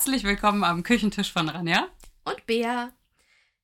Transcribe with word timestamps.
Herzlich 0.00 0.24
willkommen 0.24 0.64
am 0.64 0.82
Küchentisch 0.82 1.30
von 1.30 1.50
Ranja. 1.50 1.86
Und 2.24 2.46
Bea. 2.46 2.90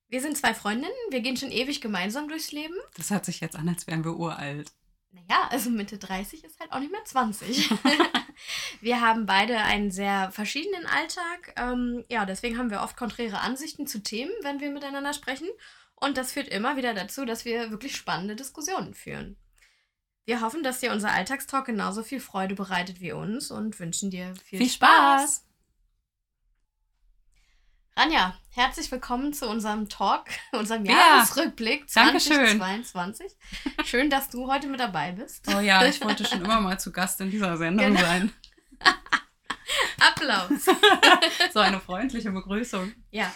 Wir 0.09 0.21
sind 0.21 0.37
zwei 0.37 0.53
Freundinnen, 0.53 0.93
wir 1.09 1.21
gehen 1.21 1.38
schon 1.38 1.51
ewig 1.51 1.81
gemeinsam 1.81 2.29
durchs 2.29 2.53
Leben. 2.53 2.74
Das 2.94 3.08
hört 3.08 3.24
sich 3.24 3.40
jetzt 3.40 3.56
an, 3.56 3.67
als 3.71 3.87
wären 3.87 4.04
wir 4.04 4.19
uralt. 4.19 4.71
Naja, 5.12 5.49
also 5.49 5.71
Mitte 5.71 5.97
30 5.97 6.44
ist 6.44 6.61
halt 6.61 6.72
auch 6.72 6.80
nicht 6.80 6.93
mehr 6.93 7.03
20. 7.03 7.71
wir 8.83 9.01
haben 9.01 9.25
beide 9.25 9.57
einen 9.61 9.90
sehr 9.90 10.30
verschiedenen 10.30 10.85
Alltag. 10.85 11.54
Ähm, 11.57 12.04
ja, 12.11 12.26
deswegen 12.26 12.58
haben 12.58 12.71
wir 12.71 12.83
oft 12.83 12.98
konträre 12.98 13.40
Ansichten 13.40 13.87
zu 13.87 14.03
Themen, 14.03 14.33
wenn 14.43 14.61
wir 14.61 14.69
miteinander 14.71 15.15
sprechen. 15.15 15.48
Und 15.94 16.19
das 16.19 16.33
führt 16.33 16.48
immer 16.48 16.77
wieder 16.77 16.93
dazu, 16.93 17.25
dass 17.25 17.47
wir 17.47 17.71
wirklich 17.71 17.97
spannende 17.97 18.37
Diskussionen 18.37 18.93
führen. 18.93 19.39
Wir 20.27 20.43
hoffen, 20.43 20.62
dass 20.62 20.80
dir 20.80 20.93
unser 20.93 21.12
Alltagstalk 21.12 21.65
genauso 21.65 22.03
viel 22.03 22.21
Freude 22.21 22.55
bereitet 22.55 23.01
wie 23.01 23.12
uns 23.12 23.51
und 23.51 23.80
wünschen 23.80 24.11
dir 24.11 24.34
viel, 24.45 24.59
Viel 24.59 24.69
Spaß! 24.69 25.47
Ranja, 27.99 28.37
herzlich 28.51 28.91
willkommen 28.93 29.33
zu 29.33 29.49
unserem 29.49 29.89
Talk, 29.89 30.27
unserem 30.53 30.85
Ja, 30.85 30.93
Jahresrückblick 30.93 31.87
Dankeschön. 31.95 32.59
2022. 32.59 33.33
Schön, 33.87 34.11
dass 34.11 34.29
du 34.29 34.47
heute 34.53 34.67
mit 34.69 34.81
dabei 34.81 35.13
bist. 35.13 35.47
Oh 35.49 35.61
ja, 35.61 35.85
ich 35.87 36.03
wollte 36.05 36.25
schon 36.29 36.45
immer 36.45 36.61
mal 36.61 36.79
zu 36.79 36.93
Gast 36.93 37.21
in 37.23 37.31
dieser 37.31 37.57
Sendung 37.57 37.87
Genau. 37.87 38.01
sein. 38.01 38.33
Applaus. 40.01 40.67
So 41.53 41.61
eine 41.61 41.81
freundliche 41.81 42.31
Begrüßung. 42.31 42.93
Ja. 43.11 43.33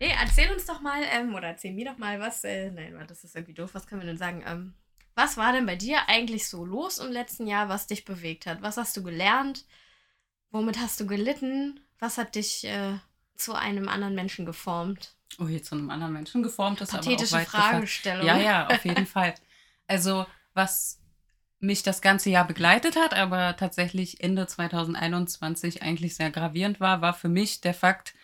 Nee, 0.00 0.12
erzähl 0.20 0.50
uns 0.50 0.66
doch 0.66 0.80
mal, 0.80 1.02
ähm, 1.12 1.34
oder 1.34 1.48
erzähl 1.48 1.72
mir 1.72 1.84
doch 1.90 1.98
mal 1.98 2.18
was, 2.18 2.42
äh, 2.44 2.70
nein, 2.70 3.04
das 3.06 3.22
ist 3.22 3.36
irgendwie 3.36 3.54
doof, 3.54 3.70
was 3.74 3.86
können 3.86 4.00
wir 4.00 4.06
denn 4.08 4.18
sagen? 4.18 4.42
Ähm, 4.46 4.74
was 5.14 5.36
war 5.36 5.52
denn 5.52 5.66
bei 5.66 5.76
dir 5.76 6.08
eigentlich 6.08 6.48
so 6.48 6.64
los 6.64 6.98
im 6.98 7.12
letzten 7.12 7.46
Jahr, 7.46 7.68
was 7.68 7.86
dich 7.86 8.04
bewegt 8.04 8.46
hat? 8.46 8.60
Was 8.62 8.76
hast 8.76 8.96
du 8.96 9.02
gelernt? 9.04 9.66
Womit 10.50 10.80
hast 10.80 10.98
du 11.00 11.06
gelitten? 11.06 11.80
Was 11.98 12.18
hat 12.18 12.34
dich 12.34 12.64
äh, 12.64 12.94
zu 13.40 13.54
einem 13.54 13.88
anderen 13.88 14.14
Menschen 14.14 14.46
geformt? 14.46 15.14
Oh, 15.38 15.46
hier 15.46 15.62
zu 15.62 15.74
einem 15.74 15.90
anderen 15.90 16.12
Menschen 16.12 16.42
geformt 16.42 16.80
ist 16.80 16.90
Pathetische 16.92 17.36
aber 17.36 17.44
auch. 17.44 17.48
Fragestellung. 17.48 18.26
Ja, 18.26 18.36
ja, 18.38 18.66
auf 18.68 18.84
jeden 18.84 19.06
Fall. 19.14 19.34
Also, 19.86 20.26
was 20.54 21.00
mich 21.60 21.82
das 21.82 22.00
ganze 22.00 22.30
Jahr 22.30 22.46
begleitet 22.46 22.96
hat, 22.96 23.14
aber 23.14 23.56
tatsächlich 23.56 24.22
Ende 24.22 24.46
2021 24.46 25.82
eigentlich 25.82 26.14
sehr 26.16 26.30
gravierend 26.30 26.80
war, 26.80 27.00
war 27.02 27.12
für 27.14 27.28
mich 27.28 27.60
der 27.60 27.74
Fakt, 27.74 28.14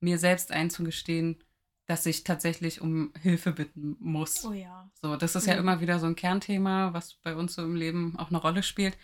mir 0.00 0.18
selbst 0.18 0.52
einzugestehen, 0.52 1.42
dass 1.86 2.06
ich 2.06 2.24
tatsächlich 2.24 2.80
um 2.80 3.12
Hilfe 3.20 3.52
bitten 3.52 3.96
muss. 4.00 4.44
Oh 4.44 4.52
ja. 4.52 4.90
So, 5.02 5.16
das 5.16 5.34
ist 5.34 5.46
ja 5.46 5.54
Mhm. 5.54 5.60
immer 5.60 5.80
wieder 5.80 5.98
so 5.98 6.06
ein 6.06 6.16
Kernthema, 6.16 6.92
was 6.92 7.14
bei 7.14 7.34
uns 7.34 7.54
so 7.54 7.62
im 7.62 7.74
Leben 7.74 8.18
auch 8.18 8.28
eine 8.28 8.38
Rolle 8.38 8.62
spielt. 8.62 8.96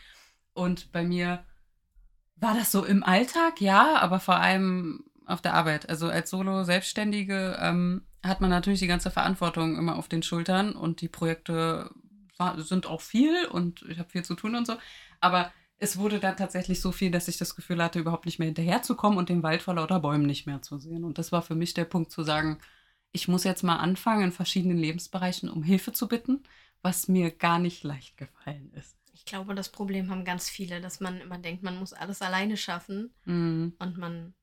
Und 0.52 0.92
bei 0.92 1.02
mir 1.02 1.44
war 2.36 2.54
das 2.54 2.72
so 2.72 2.84
im 2.84 3.02
Alltag, 3.02 3.60
ja, 3.60 3.96
aber 3.98 4.18
vor 4.20 4.36
allem 4.36 5.04
auf 5.30 5.40
der 5.42 5.54
Arbeit. 5.54 5.88
Also 5.88 6.08
als 6.08 6.30
Solo-Selbstständige 6.30 7.56
ähm, 7.60 8.02
hat 8.24 8.40
man 8.40 8.50
natürlich 8.50 8.80
die 8.80 8.86
ganze 8.86 9.10
Verantwortung 9.10 9.76
immer 9.76 9.96
auf 9.96 10.08
den 10.08 10.22
Schultern 10.22 10.72
und 10.74 11.00
die 11.00 11.08
Projekte 11.08 11.90
war, 12.36 12.60
sind 12.60 12.86
auch 12.86 13.00
viel 13.00 13.46
und 13.46 13.82
ich 13.88 13.98
habe 13.98 14.10
viel 14.10 14.24
zu 14.24 14.34
tun 14.34 14.54
und 14.54 14.66
so. 14.66 14.74
Aber 15.20 15.52
es 15.76 15.96
wurde 15.98 16.20
dann 16.20 16.36
tatsächlich 16.36 16.80
so 16.80 16.92
viel, 16.92 17.10
dass 17.10 17.28
ich 17.28 17.38
das 17.38 17.56
Gefühl 17.56 17.82
hatte, 17.82 17.98
überhaupt 17.98 18.26
nicht 18.26 18.38
mehr 18.38 18.46
hinterherzukommen 18.46 19.18
und 19.18 19.28
den 19.28 19.42
Wald 19.42 19.62
vor 19.62 19.74
lauter 19.74 20.00
Bäumen 20.00 20.26
nicht 20.26 20.46
mehr 20.46 20.60
zu 20.60 20.78
sehen. 20.78 21.04
Und 21.04 21.16
das 21.18 21.32
war 21.32 21.42
für 21.42 21.54
mich 21.54 21.72
der 21.72 21.86
Punkt 21.86 22.10
zu 22.10 22.22
sagen, 22.22 22.58
ich 23.12 23.28
muss 23.28 23.44
jetzt 23.44 23.62
mal 23.62 23.76
anfangen, 23.76 24.24
in 24.24 24.32
verschiedenen 24.32 24.78
Lebensbereichen 24.78 25.48
um 25.48 25.62
Hilfe 25.62 25.92
zu 25.92 26.06
bitten, 26.06 26.42
was 26.82 27.08
mir 27.08 27.30
gar 27.30 27.58
nicht 27.58 27.82
leicht 27.82 28.16
gefallen 28.16 28.72
ist. 28.74 28.96
Ich 29.12 29.24
glaube, 29.24 29.54
das 29.54 29.70
Problem 29.70 30.10
haben 30.10 30.24
ganz 30.24 30.48
viele, 30.48 30.80
dass 30.80 31.00
man 31.00 31.20
immer 31.20 31.38
denkt, 31.38 31.62
man 31.62 31.78
muss 31.78 31.92
alles 31.92 32.22
alleine 32.22 32.56
schaffen 32.56 33.12
Mhm. 33.24 33.74
und 33.78 33.98
man 33.98 34.34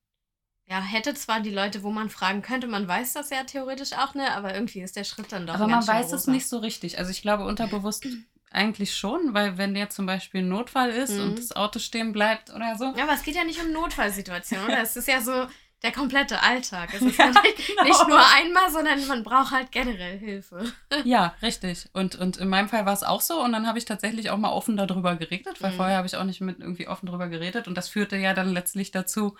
ja, 0.70 0.80
hätte 0.80 1.14
zwar 1.14 1.40
die 1.40 1.50
Leute, 1.50 1.82
wo 1.82 1.90
man 1.90 2.10
fragen 2.10 2.42
könnte, 2.42 2.66
man 2.66 2.86
weiß 2.86 3.14
das 3.14 3.30
ja 3.30 3.44
theoretisch 3.44 3.92
auch, 3.94 4.14
ne, 4.14 4.32
aber 4.34 4.54
irgendwie 4.54 4.80
ist 4.82 4.96
der 4.96 5.04
Schritt 5.04 5.32
dann 5.32 5.46
doch 5.46 5.54
Aber 5.54 5.66
man 5.66 5.86
weiß 5.86 6.06
es 6.12 6.22
rosa. 6.22 6.30
nicht 6.30 6.46
so 6.48 6.58
richtig. 6.58 6.98
Also 6.98 7.10
ich 7.10 7.22
glaube 7.22 7.44
unterbewusst 7.44 8.06
eigentlich 8.50 8.96
schon, 8.96 9.34
weil 9.34 9.58
wenn 9.58 9.76
jetzt 9.76 9.96
zum 9.96 10.06
Beispiel 10.06 10.42
ein 10.42 10.48
Notfall 10.48 10.90
ist 10.90 11.12
Mhm. 11.12 11.22
und 11.22 11.38
das 11.38 11.54
Auto 11.56 11.78
stehen 11.78 12.12
bleibt 12.12 12.50
oder 12.50 12.76
so. 12.76 12.92
Ja, 12.96 13.04
aber 13.04 13.14
es 13.14 13.22
geht 13.22 13.34
ja 13.34 13.44
nicht 13.44 13.60
um 13.62 13.72
Notfallsituationen, 13.72 14.66
oder? 14.66 14.80
Es 14.82 14.96
ist 14.96 15.08
ja 15.08 15.20
so 15.20 15.46
der 15.82 15.92
komplette 15.92 16.42
Alltag. 16.42 16.90
Es 16.92 17.02
ist 17.02 17.18
ja, 17.18 17.26
nicht, 17.30 17.66
genau. 17.66 17.82
nicht 17.84 18.08
nur 18.08 18.20
einmal, 18.36 18.70
sondern 18.70 19.06
man 19.06 19.22
braucht 19.22 19.52
halt 19.52 19.70
generell 19.72 20.18
Hilfe. 20.18 20.64
Ja, 21.04 21.34
richtig. 21.42 21.88
Und, 21.92 22.16
und 22.16 22.38
in 22.38 22.48
meinem 22.48 22.68
Fall 22.68 22.84
war 22.86 22.92
es 22.94 23.04
auch 23.04 23.20
so. 23.20 23.40
Und 23.42 23.52
dann 23.52 23.66
habe 23.68 23.78
ich 23.78 23.84
tatsächlich 23.84 24.30
auch 24.30 24.38
mal 24.38 24.50
offen 24.50 24.76
darüber 24.76 25.14
geredet, 25.16 25.62
weil 25.62 25.70
Mhm. 25.72 25.76
vorher 25.76 25.96
habe 25.98 26.06
ich 26.06 26.16
auch 26.16 26.24
nicht 26.24 26.40
mit 26.40 26.58
irgendwie 26.60 26.88
offen 26.88 27.06
darüber 27.06 27.28
geredet. 27.28 27.68
Und 27.68 27.74
das 27.76 27.88
führte 27.88 28.16
ja 28.16 28.34
dann 28.34 28.52
letztlich 28.52 28.90
dazu, 28.90 29.36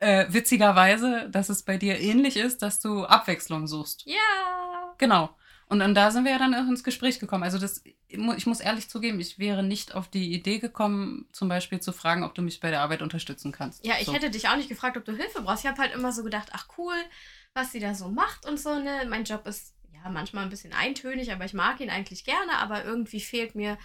äh, 0.00 0.26
witzigerweise, 0.28 1.28
dass 1.30 1.48
es 1.48 1.62
bei 1.62 1.76
dir 1.76 1.98
ähnlich 2.00 2.36
ist, 2.36 2.62
dass 2.62 2.80
du 2.80 3.04
Abwechslung 3.04 3.66
suchst. 3.66 4.04
Ja. 4.06 4.94
Genau. 4.98 5.30
Und, 5.68 5.82
und 5.82 5.94
da 5.94 6.10
sind 6.10 6.24
wir 6.24 6.32
ja 6.32 6.38
dann 6.38 6.54
auch 6.54 6.68
ins 6.68 6.82
Gespräch 6.82 7.18
gekommen. 7.20 7.42
Also 7.42 7.58
das, 7.58 7.82
ich 8.06 8.46
muss 8.46 8.60
ehrlich 8.60 8.88
zugeben, 8.88 9.20
ich 9.20 9.38
wäre 9.38 9.62
nicht 9.62 9.94
auf 9.94 10.08
die 10.08 10.32
Idee 10.32 10.58
gekommen, 10.58 11.28
zum 11.32 11.48
Beispiel 11.48 11.80
zu 11.80 11.92
fragen, 11.92 12.24
ob 12.24 12.34
du 12.34 12.42
mich 12.42 12.60
bei 12.60 12.70
der 12.70 12.80
Arbeit 12.80 13.02
unterstützen 13.02 13.52
kannst. 13.52 13.84
Ja, 13.84 13.96
ich 14.00 14.06
so. 14.06 14.14
hätte 14.14 14.30
dich 14.30 14.48
auch 14.48 14.56
nicht 14.56 14.70
gefragt, 14.70 14.96
ob 14.96 15.04
du 15.04 15.14
Hilfe 15.14 15.42
brauchst. 15.42 15.64
Ich 15.64 15.70
habe 15.70 15.80
halt 15.80 15.94
immer 15.94 16.12
so 16.12 16.24
gedacht, 16.24 16.48
ach 16.52 16.68
cool, 16.78 16.96
was 17.52 17.72
sie 17.72 17.80
da 17.80 17.94
so 17.94 18.08
macht 18.08 18.46
und 18.46 18.58
so, 18.58 18.78
ne? 18.78 19.06
Mein 19.08 19.24
Job 19.24 19.46
ist 19.46 19.74
ja 19.92 20.08
manchmal 20.08 20.44
ein 20.44 20.50
bisschen 20.50 20.72
eintönig, 20.72 21.32
aber 21.32 21.44
ich 21.44 21.54
mag 21.54 21.80
ihn 21.80 21.90
eigentlich 21.90 22.24
gerne, 22.24 22.56
aber 22.58 22.84
irgendwie 22.84 23.20
fehlt 23.20 23.54
mir 23.54 23.76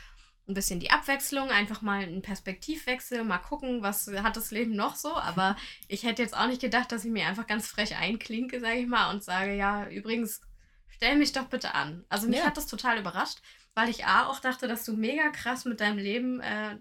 ein 0.47 0.53
bisschen 0.53 0.79
die 0.79 0.91
Abwechslung, 0.91 1.49
einfach 1.49 1.81
mal 1.81 2.03
ein 2.03 2.21
Perspektivwechsel, 2.21 3.23
mal 3.23 3.37
gucken, 3.37 3.81
was 3.81 4.07
hat 4.07 4.35
das 4.35 4.51
Leben 4.51 4.75
noch 4.75 4.95
so, 4.95 5.15
aber 5.15 5.55
ich 5.87 6.03
hätte 6.03 6.21
jetzt 6.21 6.35
auch 6.35 6.47
nicht 6.47 6.61
gedacht, 6.61 6.91
dass 6.91 7.05
ich 7.05 7.11
mir 7.11 7.27
einfach 7.27 7.47
ganz 7.47 7.67
frech 7.67 7.95
einklinke, 7.95 8.59
sage 8.59 8.79
ich 8.79 8.87
mal, 8.87 9.09
und 9.11 9.23
sage, 9.23 9.55
ja, 9.55 9.87
übrigens, 9.87 10.41
stell 10.89 11.15
mich 11.17 11.31
doch 11.31 11.45
bitte 11.45 11.73
an. 11.75 12.05
Also 12.09 12.27
mich 12.27 12.39
Ja. 12.39 12.45
hat 12.45 12.57
das 12.57 12.67
total 12.67 12.99
überrascht, 12.99 13.39
weil 13.73 13.89
ich 13.89 14.05
A 14.05 14.27
auch 14.27 14.39
dachte, 14.39 14.67
dass 14.67 14.83
du 14.85 14.93
mega 14.93 15.29
krass 15.29 15.65
mit 15.65 15.79
deinem 15.79 15.97
Leben 15.97 16.41
äh, 16.41 16.77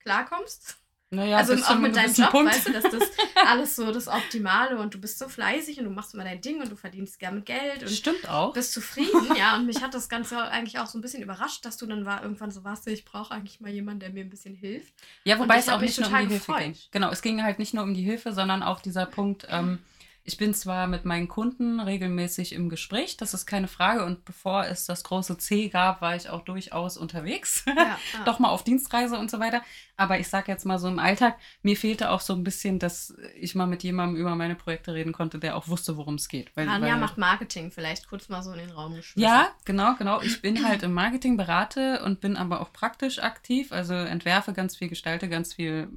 klarkommst 0.00 0.78
Naja, 1.10 1.38
also 1.38 1.54
auch 1.54 1.78
mit 1.78 1.96
deinem 1.96 2.12
Job, 2.12 2.30
Punkt. 2.30 2.52
weißt 2.52 2.68
du, 2.68 2.72
dass 2.72 2.84
das 2.84 3.10
alles 3.46 3.76
so 3.76 3.90
das 3.92 4.08
Optimale 4.08 4.78
und 4.78 4.92
du 4.92 5.00
bist 5.00 5.18
so 5.18 5.26
fleißig 5.26 5.78
und 5.78 5.84
du 5.86 5.90
machst 5.90 6.12
immer 6.12 6.24
dein 6.24 6.40
Ding 6.42 6.60
und 6.60 6.70
du 6.70 6.76
verdienst 6.76 7.18
gerne 7.18 7.40
Geld 7.40 7.82
und 7.82 7.88
Stimmt 7.90 8.28
auch. 8.28 8.52
bist 8.52 8.74
zufrieden, 8.74 9.34
ja. 9.36 9.56
Und 9.56 9.64
mich 9.64 9.80
hat 9.82 9.94
das 9.94 10.10
Ganze 10.10 10.38
eigentlich 10.38 10.78
auch 10.78 10.86
so 10.86 10.98
ein 10.98 11.00
bisschen 11.00 11.22
überrascht, 11.22 11.64
dass 11.64 11.78
du 11.78 11.86
dann 11.86 12.04
war, 12.04 12.22
irgendwann 12.22 12.50
so 12.50 12.62
warst, 12.62 12.86
ich 12.88 13.06
brauche 13.06 13.32
eigentlich 13.32 13.60
mal 13.60 13.70
jemanden, 13.70 14.00
der 14.00 14.10
mir 14.10 14.22
ein 14.22 14.28
bisschen 14.28 14.54
hilft. 14.54 14.92
Ja, 15.24 15.38
wobei 15.38 15.56
es 15.58 15.68
auch 15.70 15.80
nicht 15.80 15.98
nur 15.98 16.08
um 16.08 16.14
die 16.14 16.18
Hilfe 16.26 16.34
gefreut. 16.34 16.58
ging. 16.62 16.76
Genau, 16.90 17.10
es 17.10 17.22
ging 17.22 17.42
halt 17.42 17.58
nicht 17.58 17.72
nur 17.72 17.84
um 17.84 17.94
die 17.94 18.02
Hilfe, 18.02 18.32
sondern 18.32 18.62
auch 18.62 18.80
dieser 18.80 19.06
Punkt, 19.06 19.46
ähm, 19.48 19.78
ich 20.28 20.36
bin 20.36 20.52
zwar 20.52 20.86
mit 20.86 21.06
meinen 21.06 21.26
Kunden 21.26 21.80
regelmäßig 21.80 22.52
im 22.52 22.68
Gespräch, 22.68 23.16
das 23.16 23.32
ist 23.32 23.46
keine 23.46 23.66
Frage. 23.66 24.04
Und 24.04 24.26
bevor 24.26 24.66
es 24.66 24.84
das 24.84 25.02
große 25.02 25.38
C 25.38 25.68
gab, 25.70 26.02
war 26.02 26.14
ich 26.16 26.28
auch 26.28 26.42
durchaus 26.42 26.96
unterwegs. 26.98 27.64
Ja, 27.78 27.98
Doch 28.26 28.38
mal 28.38 28.50
auf 28.50 28.62
Dienstreise 28.64 29.18
und 29.18 29.30
so 29.30 29.38
weiter. 29.40 29.62
Aber 29.96 30.18
ich 30.18 30.28
sag 30.28 30.46
jetzt 30.48 30.66
mal 30.66 30.78
so 30.78 30.88
im 30.88 30.98
Alltag, 30.98 31.38
mir 31.62 31.76
fehlte 31.76 32.10
auch 32.10 32.20
so 32.20 32.34
ein 32.34 32.44
bisschen, 32.44 32.78
dass 32.78 33.14
ich 33.34 33.54
mal 33.54 33.66
mit 33.66 33.82
jemandem 33.82 34.20
über 34.20 34.34
meine 34.36 34.54
Projekte 34.54 34.92
reden 34.92 35.12
konnte, 35.12 35.38
der 35.38 35.56
auch 35.56 35.68
wusste, 35.68 35.96
worum 35.96 36.16
es 36.16 36.28
geht. 36.28 36.54
Weil, 36.56 36.68
Anja 36.68 36.92
weil- 36.92 37.00
macht 37.00 37.16
Marketing, 37.16 37.70
vielleicht 37.70 38.08
kurz 38.08 38.28
mal 38.28 38.42
so 38.42 38.52
in 38.52 38.58
den 38.58 38.70
Raum 38.70 38.94
geschmissen. 38.94 39.22
ja, 39.22 39.48
genau, 39.64 39.94
genau. 39.96 40.20
Ich 40.20 40.42
bin 40.42 40.66
halt 40.66 40.82
im 40.82 40.92
Marketing, 40.92 41.36
berate 41.38 42.02
und 42.04 42.20
bin 42.20 42.36
aber 42.36 42.60
auch 42.60 42.72
praktisch 42.72 43.18
aktiv. 43.20 43.72
Also 43.72 43.94
entwerfe 43.94 44.52
ganz 44.52 44.76
viel, 44.76 44.88
gestalte 44.88 45.28
ganz 45.30 45.54
viel, 45.54 45.88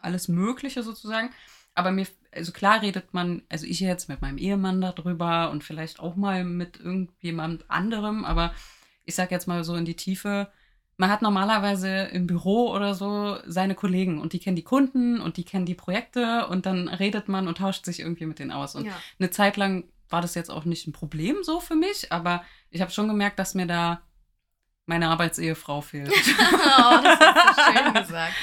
alles 0.00 0.28
Mögliche 0.28 0.82
sozusagen. 0.84 1.30
Aber 1.74 1.90
mir, 1.90 2.06
also 2.36 2.52
klar 2.52 2.82
redet 2.82 3.12
man, 3.14 3.42
also 3.48 3.66
ich 3.66 3.80
jetzt 3.80 4.08
mit 4.08 4.20
meinem 4.20 4.38
Ehemann 4.38 4.80
darüber 4.80 5.50
und 5.50 5.64
vielleicht 5.64 6.00
auch 6.00 6.16
mal 6.16 6.44
mit 6.44 6.78
irgendjemand 6.78 7.70
anderem, 7.70 8.24
aber 8.24 8.54
ich 9.04 9.14
sag 9.14 9.30
jetzt 9.30 9.46
mal 9.48 9.64
so 9.64 9.74
in 9.74 9.84
die 9.84 9.96
Tiefe, 9.96 10.48
man 10.98 11.10
hat 11.10 11.22
normalerweise 11.22 12.04
im 12.12 12.26
Büro 12.26 12.70
oder 12.72 12.94
so 12.94 13.38
seine 13.46 13.74
Kollegen 13.74 14.18
und 14.20 14.32
die 14.32 14.38
kennen 14.38 14.56
die 14.56 14.62
Kunden 14.64 15.20
und 15.20 15.36
die 15.36 15.44
kennen 15.44 15.66
die 15.66 15.74
Projekte 15.74 16.46
und 16.46 16.64
dann 16.66 16.88
redet 16.88 17.28
man 17.28 17.48
und 17.48 17.58
tauscht 17.58 17.84
sich 17.84 18.00
irgendwie 18.00 18.26
mit 18.26 18.38
denen 18.38 18.50
aus. 18.50 18.74
Und 18.74 18.86
Ja. 18.86 18.92
eine 19.18 19.30
Zeit 19.30 19.56
lang 19.56 19.84
war 20.08 20.22
das 20.22 20.34
jetzt 20.34 20.50
auch 20.50 20.64
nicht 20.64 20.86
ein 20.86 20.92
Problem 20.92 21.42
so 21.42 21.60
für 21.60 21.74
mich, 21.74 22.12
aber 22.12 22.44
ich 22.70 22.80
habe 22.80 22.90
schon 22.92 23.08
gemerkt, 23.08 23.38
dass 23.38 23.54
mir 23.54 23.66
da 23.66 24.00
meine 24.86 25.08
Arbeitsehefrau 25.08 25.80
fehlt. 25.80 26.08
oh, 26.38 27.00
das 27.02 27.20
hast 27.20 27.58
du 27.58 27.62
schön 27.78 27.94
gesagt. 28.02 28.34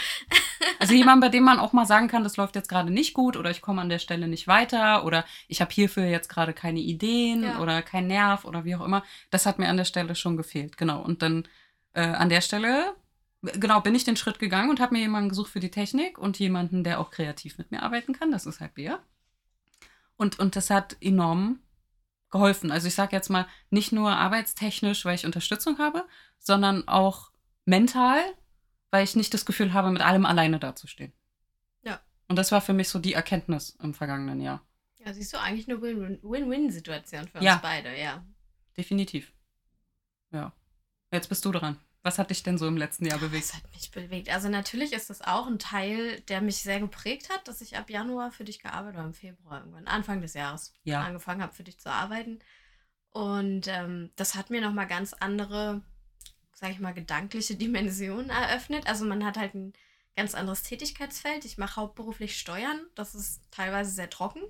Also 0.79 0.93
jemand, 0.93 1.21
bei 1.21 1.29
dem 1.29 1.43
man 1.43 1.59
auch 1.59 1.73
mal 1.73 1.85
sagen 1.85 2.07
kann, 2.07 2.23
das 2.23 2.37
läuft 2.37 2.55
jetzt 2.55 2.69
gerade 2.69 2.91
nicht 2.91 3.13
gut 3.13 3.37
oder 3.37 3.49
ich 3.51 3.61
komme 3.61 3.81
an 3.81 3.89
der 3.89 3.99
Stelle 3.99 4.27
nicht 4.27 4.47
weiter 4.47 5.05
oder 5.05 5.25
ich 5.47 5.61
habe 5.61 5.71
hierfür 5.73 6.05
jetzt 6.05 6.29
gerade 6.29 6.53
keine 6.53 6.79
Ideen 6.79 7.43
Ja. 7.43 7.59
oder 7.59 7.81
kein 7.81 8.07
Nerv 8.07 8.45
oder 8.45 8.65
wie 8.65 8.75
auch 8.75 8.83
immer. 8.85 9.03
Das 9.29 9.45
hat 9.45 9.59
mir 9.59 9.69
an 9.69 9.77
der 9.77 9.85
Stelle 9.85 10.15
schon 10.15 10.37
gefehlt. 10.37 10.77
Genau. 10.77 11.01
Und 11.01 11.21
dann 11.21 11.47
äh, 11.93 12.01
an 12.01 12.29
der 12.29 12.41
Stelle, 12.41 12.95
genau, 13.41 13.81
bin 13.81 13.95
ich 13.95 14.03
den 14.03 14.17
Schritt 14.17 14.39
gegangen 14.39 14.69
und 14.69 14.79
habe 14.79 14.93
mir 14.95 15.01
jemanden 15.01 15.29
gesucht 15.29 15.51
für 15.51 15.59
die 15.59 15.71
Technik 15.71 16.17
und 16.17 16.39
jemanden, 16.39 16.83
der 16.83 16.99
auch 16.99 17.11
kreativ 17.11 17.57
mit 17.57 17.71
mir 17.71 17.83
arbeiten 17.83 18.13
kann. 18.13 18.31
Das 18.31 18.45
ist 18.45 18.59
halt 18.59 18.73
Bea. 18.75 18.99
Und, 20.17 20.39
und 20.39 20.55
das 20.55 20.69
hat 20.69 20.97
enorm 21.01 21.59
geholfen. 22.29 22.71
Also 22.71 22.87
ich 22.87 22.95
sage 22.95 23.15
jetzt 23.15 23.29
mal, 23.29 23.45
nicht 23.69 23.91
nur 23.91 24.11
arbeitstechnisch, 24.11 25.05
weil 25.05 25.15
ich 25.15 25.25
Unterstützung 25.25 25.77
habe, 25.77 26.05
sondern 26.39 26.87
auch 26.87 27.31
mental, 27.65 28.19
weil 28.93 29.03
ich 29.03 29.15
nicht 29.15 29.33
das 29.33 29.45
Gefühl 29.47 29.73
habe, 29.73 29.89
mit 29.89 30.03
allem 30.03 30.23
alleine 30.25 30.59
dazustehen. 30.59 31.11
Und 32.29 32.37
das 32.37 32.51
war 32.53 32.61
für 32.61 32.73
mich 32.73 32.87
so 32.89 32.99
die 32.99 33.13
Erkenntnis 33.13 33.71
im 33.83 33.93
vergangenen 33.93 34.39
Jahr. 34.39 34.65
Ja, 35.05 35.13
siehst 35.13 35.33
du, 35.33 35.39
eigentlich 35.39 35.67
eine 35.69 35.81
Win- 35.81 36.19
Win-Win-Situation 36.23 37.27
für 37.27 37.39
uns 37.39 37.45
Ja. 37.45 37.59
beide, 37.61 37.95
ja. 37.99 38.25
Definitiv. 38.77 39.33
Ja. 40.31 40.53
Jetzt 41.11 41.27
bist 41.27 41.43
du 41.43 41.51
dran. 41.51 41.77
Was 42.01 42.17
hat 42.19 42.29
dich 42.29 42.41
denn 42.41 42.57
so 42.57 42.65
im 42.67 42.77
letzten 42.77 43.05
Jahr 43.05 43.19
bewegt? 43.19 43.43
Das 43.49 43.55
hat 43.55 43.69
mich 43.73 43.91
bewegt. 43.91 44.29
Also 44.29 44.47
natürlich 44.47 44.93
ist 44.93 45.09
das 45.09 45.21
auch 45.21 45.47
ein 45.47 45.59
Teil, 45.59 46.21
der 46.21 46.39
mich 46.41 46.57
sehr 46.63 46.79
geprägt 46.79 47.29
hat, 47.29 47.45
dass 47.47 47.61
ich 47.61 47.77
ab 47.77 47.89
Januar 47.89 48.31
für 48.31 48.45
dich 48.45 48.59
gearbeitet 48.59 48.97
habe, 48.97 49.07
im 49.09 49.13
Februar 49.13 49.59
irgendwann, 49.59 49.85
Anfang 49.87 50.21
des 50.21 50.33
Jahres 50.33 50.73
Ja. 50.83 51.01
angefangen 51.03 51.41
habe, 51.41 51.53
für 51.53 51.63
dich 51.63 51.77
zu 51.79 51.91
arbeiten. 51.91 52.39
Und 53.09 53.67
ähm, 53.67 54.11
das 54.15 54.35
hat 54.35 54.49
mir 54.49 54.61
nochmal 54.61 54.87
ganz 54.87 55.13
andere, 55.13 55.81
sage 56.53 56.73
ich 56.73 56.79
mal, 56.79 56.93
gedankliche 56.93 57.55
Dimensionen 57.55 58.29
eröffnet. 58.29 58.87
Also 58.87 59.05
man 59.05 59.25
hat 59.25 59.37
halt 59.37 59.53
ein 59.53 59.73
ganz 60.15 60.35
anderes 60.35 60.63
Tätigkeitsfeld. 60.63 61.45
Ich 61.45 61.57
mache 61.57 61.77
hauptberuflich 61.77 62.39
Steuern. 62.39 62.81
Das 62.95 63.15
ist 63.15 63.41
teilweise 63.51 63.91
sehr 63.91 64.09
trocken. 64.09 64.41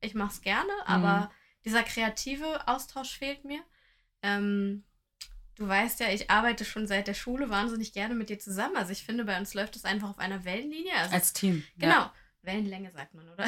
Ich 0.00 0.14
mache 0.14 0.32
es 0.32 0.42
gerne, 0.42 0.70
aber 0.86 1.30
dieser 1.64 1.82
kreative 1.82 2.68
Austausch 2.68 3.18
fehlt 3.18 3.44
mir. 3.44 3.60
Ähm, 4.22 4.84
du 5.56 5.66
weißt 5.66 6.00
ja, 6.00 6.10
ich 6.10 6.30
arbeite 6.30 6.64
schon 6.64 6.86
seit 6.86 7.08
der 7.08 7.14
Schule 7.14 7.50
wahnsinnig 7.50 7.92
gerne 7.92 8.14
mit 8.14 8.28
dir 8.28 8.38
zusammen. 8.38 8.76
Also 8.76 8.92
ich 8.92 9.02
finde, 9.02 9.24
bei 9.24 9.38
uns 9.38 9.54
läuft 9.54 9.76
es 9.76 9.84
einfach 9.84 10.10
auf 10.10 10.18
einer 10.18 10.44
Wellenlinie. 10.44 10.94
Also 10.94 11.14
Als 11.14 11.32
Team. 11.32 11.64
genau, 11.76 12.10
Wellenlänge 12.42 12.90
sagt 12.92 13.14
man, 13.14 13.28
oder? 13.28 13.46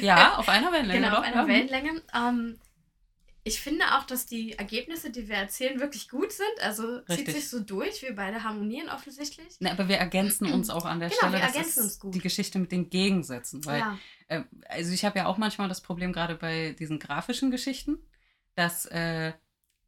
Ja, 0.00 0.18
ja 0.18 0.36
auf 0.36 0.48
einer 0.48 0.72
Wellenlänge. 0.72 1.06
genau, 1.06 1.18
auf 1.18 1.24
einer 1.24 1.42
ja. 1.42 1.48
Wellenlänge. 1.48 2.02
Ähm, 2.14 2.58
ich 3.44 3.60
finde 3.60 3.84
auch, 3.96 4.04
dass 4.04 4.26
die 4.26 4.52
Ergebnisse, 4.52 5.10
die 5.10 5.28
wir 5.28 5.34
erzählen, 5.34 5.80
wirklich 5.80 6.08
gut 6.08 6.30
sind. 6.32 6.62
Also 6.62 7.00
zieht 7.00 7.08
Richtig. 7.18 7.34
sich 7.34 7.48
so 7.48 7.58
durch. 7.60 8.00
Wir 8.02 8.14
beide 8.14 8.44
harmonieren 8.44 8.88
offensichtlich. 8.88 9.60
Ne, 9.60 9.72
aber 9.72 9.88
wir 9.88 9.96
ergänzen 9.96 10.52
uns 10.52 10.70
auch 10.70 10.84
an 10.84 11.00
der 11.00 11.08
Genau, 11.08 11.18
Stelle. 11.18 11.32
wir 11.34 11.40
das 11.40 11.54
ergänzen 11.56 11.78
ist 11.80 11.84
uns 11.84 12.00
gut. 12.00 12.14
Die 12.14 12.20
Geschichte 12.20 12.58
mit 12.60 12.70
den 12.70 12.88
Gegensätzen. 12.88 13.64
Weil, 13.64 13.80
ja. 13.80 13.98
äh, 14.28 14.42
also 14.68 14.92
ich 14.92 15.04
habe 15.04 15.18
ja 15.18 15.26
auch 15.26 15.38
manchmal 15.38 15.68
das 15.68 15.80
Problem, 15.80 16.12
gerade 16.12 16.36
bei 16.36 16.76
diesen 16.78 17.00
grafischen 17.00 17.50
Geschichten, 17.50 17.98
dass 18.54 18.86
äh, 18.86 19.32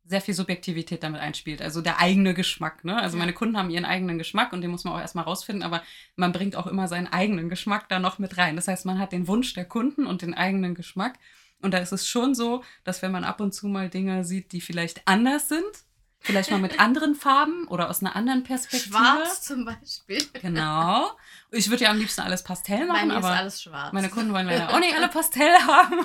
sehr 0.06 0.20
viel 0.20 0.34
Subjektivität 0.34 1.04
damit 1.04 1.20
einspielt. 1.20 1.62
Also 1.62 1.80
der 1.80 2.00
eigene 2.00 2.34
Geschmack. 2.34 2.84
Ne? 2.84 3.00
Also 3.00 3.16
Ja. 3.16 3.20
meine 3.20 3.34
Kunden 3.34 3.56
haben 3.56 3.70
ihren 3.70 3.84
eigenen 3.84 4.18
Geschmack 4.18 4.52
und 4.52 4.62
den 4.62 4.70
muss 4.72 4.82
man 4.82 4.94
auch 4.94 5.00
erstmal 5.00 5.24
rausfinden, 5.24 5.62
aber 5.62 5.80
man 6.16 6.32
bringt 6.32 6.56
auch 6.56 6.66
immer 6.66 6.88
seinen 6.88 7.06
eigenen 7.06 7.48
Geschmack 7.48 7.88
da 7.88 8.00
noch 8.00 8.18
mit 8.18 8.36
rein. 8.36 8.56
Das 8.56 8.66
heißt, 8.66 8.84
man 8.84 8.98
hat 8.98 9.12
den 9.12 9.28
Wunsch 9.28 9.54
der 9.54 9.64
Kunden 9.64 10.06
und 10.06 10.22
den 10.22 10.34
eigenen 10.34 10.74
Geschmack. 10.74 11.18
Und 11.64 11.72
da 11.72 11.78
ist 11.78 11.92
es 11.92 12.06
schon 12.06 12.34
so, 12.34 12.62
dass 12.84 13.02
wenn 13.02 13.10
man 13.12 13.24
ab 13.24 13.40
und 13.40 13.52
zu 13.52 13.66
mal 13.66 13.88
Dinge 13.90 14.24
sieht, 14.24 14.52
die 14.52 14.60
vielleicht 14.60 15.02
anders 15.06 15.48
sind, 15.48 15.64
vielleicht 16.20 16.50
mal 16.50 16.58
mit 16.60 16.78
anderen 16.80 17.14
Farben 17.14 17.66
oder 17.68 17.90
aus 17.90 18.00
einer 18.00 18.16
anderen 18.16 18.44
Perspektive. 18.44 18.90
Schwarz 18.96 19.42
zum 19.42 19.64
Beispiel. 19.64 20.22
Genau. 20.40 21.10
Ich 21.50 21.68
würde 21.70 21.84
ja 21.84 21.90
am 21.90 21.98
liebsten 21.98 22.22
alles 22.22 22.42
Pastell 22.42 22.86
machen, 22.86 23.10
ist 23.10 23.16
aber 23.16 23.28
alles 23.30 23.62
schwarz. 23.62 23.92
meine 23.92 24.08
Kunden 24.08 24.32
wollen 24.32 24.46
leider 24.46 24.70
auch 24.72 24.78
nicht 24.80 24.94
alle 24.96 25.08
Pastell 25.18 25.52
haben. 25.66 25.98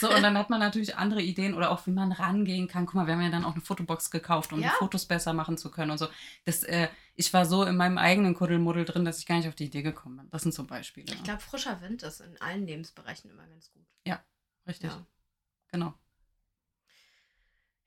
So, 0.00 0.14
und 0.14 0.22
dann 0.22 0.38
hat 0.38 0.48
man 0.50 0.60
natürlich 0.60 0.96
andere 0.96 1.20
Ideen 1.22 1.54
oder 1.54 1.70
auch, 1.72 1.86
wie 1.86 1.90
man 1.90 2.12
rangehen 2.12 2.68
kann. 2.68 2.86
Guck 2.86 2.94
mal, 2.94 3.06
wir 3.06 3.14
haben 3.14 3.22
ja 3.22 3.30
dann 3.30 3.44
auch 3.44 3.52
eine 3.52 3.60
Fotobox 3.60 4.10
gekauft, 4.10 4.52
um 4.52 4.60
Ja. 4.60 4.68
die 4.68 4.74
Fotos 4.76 5.06
besser 5.06 5.32
machen 5.32 5.58
zu 5.58 5.70
können 5.70 5.90
und 5.90 5.98
so. 5.98 6.06
Das, 6.44 6.62
äh, 6.62 6.88
ich 7.16 7.32
war 7.34 7.44
so 7.46 7.64
in 7.64 7.76
meinem 7.76 7.98
eigenen 7.98 8.34
Kuddelmuddel 8.34 8.84
drin, 8.84 9.04
dass 9.04 9.18
ich 9.18 9.26
gar 9.26 9.36
nicht 9.36 9.48
auf 9.48 9.56
die 9.56 9.64
Idee 9.66 9.82
gekommen 9.82 10.18
bin. 10.18 10.28
Das 10.30 10.42
sind 10.42 10.54
so 10.54 10.62
Beispiele. 10.64 11.12
Ich 11.12 11.22
glaube, 11.24 11.40
frischer 11.40 11.80
Wind 11.80 12.02
ist 12.04 12.20
in 12.20 12.40
allen 12.40 12.64
Lebensbereichen 12.66 13.28
immer 13.30 13.46
ganz 13.46 13.72
gut. 13.72 13.84
Richtig. 14.68 14.90
Ja. 14.90 15.06
Genau. 15.72 15.94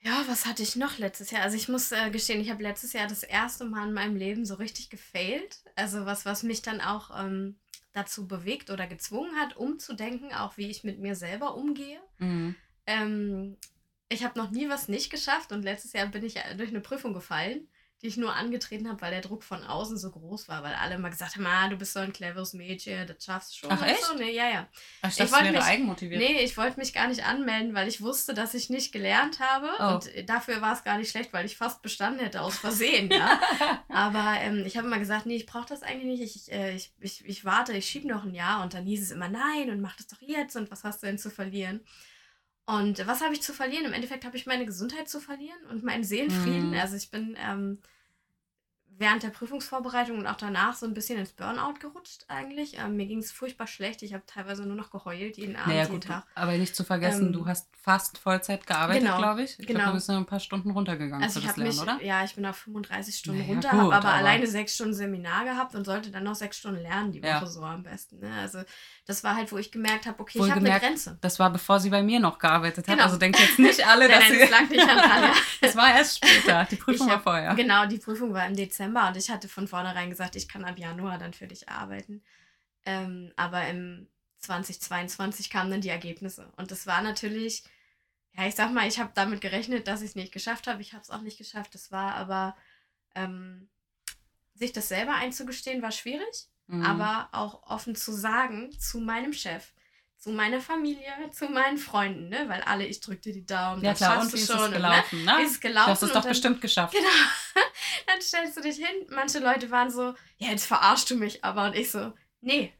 Ja, 0.03 0.23
was 0.27 0.47
hatte 0.47 0.63
ich 0.63 0.75
noch 0.75 0.97
letztes 0.97 1.29
Jahr? 1.29 1.43
Also 1.43 1.55
ich 1.55 1.69
muss 1.69 1.91
äh, 1.91 2.09
gestehen, 2.09 2.41
ich 2.41 2.49
habe 2.49 2.63
letztes 2.63 2.93
Jahr 2.93 3.07
das 3.07 3.21
erste 3.21 3.65
Mal 3.65 3.87
in 3.87 3.93
meinem 3.93 4.15
Leben 4.15 4.45
so 4.45 4.55
richtig 4.55 4.89
gefailt. 4.89 5.59
Also 5.75 6.05
was, 6.07 6.25
was 6.25 6.41
mich 6.41 6.63
dann 6.63 6.81
auch 6.81 7.11
ähm, 7.23 7.59
dazu 7.93 8.27
bewegt 8.27 8.71
oder 8.71 8.87
gezwungen 8.87 9.35
hat, 9.35 9.57
umzudenken, 9.57 10.33
auch 10.33 10.57
wie 10.57 10.69
ich 10.69 10.83
mit 10.83 10.99
mir 10.99 11.15
selber 11.15 11.55
umgehe. 11.55 12.01
Mhm. 12.17 12.55
Ähm, 12.87 13.57
ich 14.09 14.23
habe 14.23 14.39
noch 14.39 14.49
nie 14.49 14.69
was 14.69 14.87
nicht 14.87 15.11
geschafft 15.11 15.51
und 15.51 15.61
letztes 15.61 15.93
Jahr 15.93 16.07
bin 16.07 16.25
ich 16.25 16.33
ja 16.33 16.53
durch 16.55 16.69
eine 16.69 16.81
Prüfung 16.81 17.13
gefallen, 17.13 17.67
die 18.01 18.07
ich 18.07 18.17
nur 18.17 18.33
angetreten 18.33 18.89
habe, 18.89 18.99
weil 19.01 19.11
der 19.11 19.21
Druck 19.21 19.43
von 19.43 19.63
außen 19.63 19.97
so 19.97 20.09
groß 20.09 20.49
war, 20.49 20.63
weil 20.63 20.73
alle 20.73 20.95
immer 20.95 21.11
gesagt 21.11 21.35
haben, 21.35 21.45
ah, 21.45 21.67
du 21.69 21.77
bist 21.77 21.93
so 21.93 21.99
ein 21.99 22.11
cleveres 22.13 22.53
Mädchen, 22.53 23.05
das 23.05 23.23
schaffst 23.23 23.53
du 23.53 23.57
schon. 23.59 23.71
Ach, 23.71 23.85
echt? 23.85 24.03
So. 24.03 24.15
Nee, 24.15 24.31
ja, 24.31 24.49
ja. 24.49 24.67
Ach, 25.03 25.09
ich 25.09 25.17
dachte, 25.17 25.31
wäre 25.31 25.51
mich- 25.51 25.61
eigenmotiviert. 25.61 26.19
Nee, 26.19 26.43
ich 26.43 26.57
wollte 26.57 26.79
mich 26.79 26.93
gar 26.93 27.07
nicht 27.07 27.25
anmelden, 27.25 27.75
weil 27.75 27.87
ich 27.87 28.01
wusste, 28.01 28.33
dass 28.33 28.55
ich 28.55 28.69
nicht 28.69 28.91
gelernt 28.91 29.39
habe. 29.39 29.69
Oh. 29.79 29.93
Und 29.95 30.29
dafür 30.29 30.61
war 30.61 30.73
es 30.73 30.83
gar 30.83 30.97
nicht 30.97 31.11
schlecht, 31.11 31.31
weil 31.33 31.45
ich 31.45 31.57
fast 31.57 31.81
bestanden 31.83 32.21
hätte 32.21 32.41
aus 32.41 32.57
Versehen, 32.57 33.11
ja. 33.11 33.39
Aber 33.89 34.35
ähm, 34.41 34.63
ich 34.65 34.77
habe 34.77 34.87
immer 34.87 34.99
gesagt, 34.99 35.27
nee, 35.27 35.35
ich 35.35 35.45
brauche 35.45 35.67
das 35.69 35.83
eigentlich 35.83 36.19
nicht. 36.19 36.35
Ich, 36.35 36.51
äh, 36.51 36.75
ich, 36.75 36.93
ich, 36.99 37.25
ich 37.25 37.45
warte, 37.45 37.73
ich 37.73 37.85
schiebe 37.85 38.07
noch 38.07 38.23
ein 38.23 38.33
Jahr. 38.33 38.63
Und 38.63 38.73
dann 38.73 38.85
hieß 38.85 39.01
es 39.03 39.11
immer, 39.11 39.29
nein, 39.29 39.69
und 39.69 39.79
mach 39.81 39.95
das 39.97 40.07
doch 40.07 40.21
jetzt. 40.21 40.55
Und 40.55 40.71
was 40.71 40.83
hast 40.83 41.03
du 41.03 41.07
denn 41.07 41.19
zu 41.19 41.29
verlieren? 41.29 41.81
Und 42.65 43.05
was 43.07 43.21
habe 43.21 43.33
ich 43.33 43.41
zu 43.41 43.53
verlieren? 43.53 43.85
Im 43.85 43.93
Endeffekt 43.93 44.25
habe 44.25 44.37
ich 44.37 44.45
meine 44.45 44.65
Gesundheit 44.65 45.09
zu 45.09 45.19
verlieren 45.19 45.59
und 45.69 45.83
meinen 45.83 46.03
Seelenfrieden. 46.03 46.69
Mhm. 46.69 46.79
Also 46.79 46.95
ich 46.95 47.11
bin 47.11 47.35
ähm, 47.39 47.79
während 49.01 49.23
der 49.23 49.29
Prüfungsvorbereitung 49.29 50.17
und 50.19 50.27
auch 50.27 50.37
danach 50.37 50.73
so 50.75 50.85
ein 50.85 50.93
bisschen 50.93 51.19
ins 51.19 51.31
Burnout 51.33 51.73
gerutscht 51.81 52.23
eigentlich. 52.29 52.77
Ähm, 52.79 52.95
mir 52.95 53.05
ging 53.05 53.19
es 53.19 53.31
furchtbar 53.31 53.67
schlecht. 53.67 54.01
Ich 54.03 54.13
habe 54.13 54.23
teilweise 54.25 54.63
nur 54.65 54.77
noch 54.77 54.89
geheult, 54.91 55.37
jeden 55.37 55.55
Abend, 55.57 55.67
Naja, 55.67 55.81
jeden 55.81 55.93
gut, 55.95 56.03
Tag. 56.05 56.23
aber 56.35 56.53
nicht 56.53 56.75
zu 56.75 56.83
vergessen, 56.85 57.27
Ähm, 57.27 57.33
du 57.33 57.45
hast 57.45 57.67
fast 57.81 58.17
Vollzeit 58.19 58.65
gearbeitet, 58.67 59.03
genau, 59.03 59.17
glaube 59.17 59.41
ich. 59.43 59.51
Ich 59.59 59.65
glaube, 59.65 59.73
genau. 59.79 59.85
du 59.87 59.95
bist 59.95 60.07
nur 60.07 60.17
ein 60.17 60.25
paar 60.25 60.39
Stunden 60.39 60.69
runtergegangen 60.71 61.23
Also 61.23 61.39
für 61.39 61.45
ich 61.47 61.47
das 61.47 61.57
Lernen, 61.57 61.71
mich, 61.73 61.81
oder? 61.81 62.01
ja, 62.03 62.23
ich 62.23 62.35
bin 62.35 62.45
auf 62.45 62.55
35 62.57 63.15
Stunden 63.15 63.39
Naja, 63.41 63.51
runter, 63.53 63.71
habe 63.71 63.81
aber, 63.81 63.95
aber- 63.95 64.13
alleine 64.13 64.45
sechs 64.47 64.75
Stunden 64.75 64.93
Seminar 64.93 65.43
gehabt 65.45 65.73
und 65.75 65.83
sollte 65.85 66.11
dann 66.11 66.23
noch 66.23 66.35
sechs 66.35 66.57
Stunden 66.59 66.79
lernen 66.81 67.11
die 67.11 67.21
Woche 67.23 67.27
Ja. 67.29 67.45
so 67.45 67.63
am 67.63 67.83
besten. 67.83 68.19
Ne? 68.19 68.31
Also 68.39 68.59
das 69.07 69.23
war 69.23 69.35
halt, 69.35 69.51
wo 69.51 69.57
ich 69.57 69.71
gemerkt 69.71 70.05
habe, 70.05 70.19
okay, 70.19 70.37
Wohl 70.39 70.47
ich 70.47 70.53
habe 70.55 70.65
eine 70.65 70.79
Grenze. 70.79 71.17
Das 71.21 71.39
war, 71.39 71.49
bevor 71.49 71.79
sie 71.79 71.89
bei 71.89 72.03
mir 72.03 72.19
noch 72.19 72.37
gearbeitet 72.37 72.87
hat. 72.87 72.93
Genau. 72.93 73.05
Also 73.05 73.17
denkt 73.17 73.39
jetzt 73.39 73.57
nicht 73.57 73.85
alle, 73.87 74.07
Nein, 74.07 74.19
dass 74.19 74.29
nein, 74.29 74.31
sie. 74.33 74.39
das 74.39 74.49
lag 74.51 74.69
nicht 74.69 74.81
an 74.89 74.97
Tanja. 74.97 75.33
Das 75.61 75.75
war 75.75 75.95
erst 75.95 76.17
später. 76.17 76.67
Die 76.71 76.75
Prüfung 76.75 77.05
Ich 77.07 77.11
war 77.11 77.17
hab- 77.17 77.23
vorher. 77.23 77.55
Genau, 77.55 77.85
die 77.85 77.97
Prüfung 77.97 78.33
war 78.33 78.45
im 78.47 78.55
Dezember 78.55 78.90
und 79.09 79.17
ich 79.17 79.29
hatte 79.29 79.47
von 79.47 79.67
vornherein 79.67 80.09
gesagt, 80.09 80.35
ich 80.35 80.47
kann 80.47 80.65
ab 80.65 80.77
Januar 80.77 81.17
dann 81.17 81.33
für 81.33 81.47
dich 81.47 81.69
arbeiten. 81.69 82.23
Ähm, 82.85 83.31
aber 83.35 83.67
im 83.67 84.07
2022 84.39 85.49
kamen 85.49 85.71
dann 85.71 85.81
die 85.81 85.89
Ergebnisse. 85.89 86.51
Und 86.57 86.71
das 86.71 86.87
war 86.87 87.01
natürlich, 87.01 87.63
ja, 88.37 88.47
ich 88.47 88.55
sag 88.55 88.71
mal, 88.71 88.87
ich 88.87 88.99
habe 88.99 89.11
damit 89.13 89.41
gerechnet, 89.41 89.87
dass 89.87 90.01
ich 90.01 90.09
es 90.09 90.15
nicht 90.15 90.31
geschafft 90.31 90.67
habe. 90.67 90.81
Ich 90.81 90.93
habe 90.93 91.03
es 91.03 91.09
auch 91.09 91.21
nicht 91.21 91.37
geschafft. 91.37 91.73
Das 91.75 91.91
war 91.91 92.15
aber, 92.15 92.55
ähm, 93.15 93.69
sich 94.55 94.71
das 94.73 94.87
selber 94.89 95.13
einzugestehen, 95.15 95.81
war 95.81 95.91
schwierig. 95.91 96.47
Mhm. 96.67 96.85
aber 96.85 97.27
auch 97.33 97.63
offen 97.69 97.95
zu 97.95 98.13
sagen 98.13 98.71
zu 98.79 99.01
meinem 99.01 99.33
Chef, 99.33 99.73
zu 100.17 100.29
meiner 100.31 100.61
Familie, 100.61 101.11
zu 101.31 101.49
meinen 101.49 101.77
Freunden, 101.77 102.29
ne? 102.29 102.45
Weil 102.47 102.61
alle, 102.61 102.85
ich 102.85 103.01
drückte 103.01 103.33
die 103.33 103.45
Daumen, 103.45 103.83
ja, 103.83 103.89
das 103.89 103.97
klar, 103.99 104.21
und 104.21 104.31
du 104.31 104.37
wie 104.37 104.41
ist 104.41 104.47
schon. 104.47 104.57
es 104.57 104.65
und, 104.67 104.73
gelaufen, 104.73 105.25
Ne? 105.25 105.35
ne? 105.37 105.41
Ist 105.43 105.51
es 105.51 105.59
Du 105.59 105.67
gelaufen? 105.67 105.89
hast 105.91 106.03
es 106.03 106.13
doch 106.13 106.21
dann, 106.21 106.29
bestimmt 106.29 106.61
geschafft. 106.61 106.93
Genau. 107.53 107.65
Dann 108.07 108.21
stellst 108.21 108.57
du 108.57 108.61
dich 108.61 108.77
hin. 108.77 109.07
Manche 109.09 109.39
Leute 109.39 109.71
waren 109.71 109.89
so, 109.89 110.13
ja, 110.37 110.49
jetzt 110.49 110.65
verarschst 110.65 111.09
du 111.11 111.15
mich 111.15 111.43
aber. 111.43 111.65
Und 111.65 111.75
ich 111.75 111.91
so, 111.91 112.13
nee, 112.41 112.73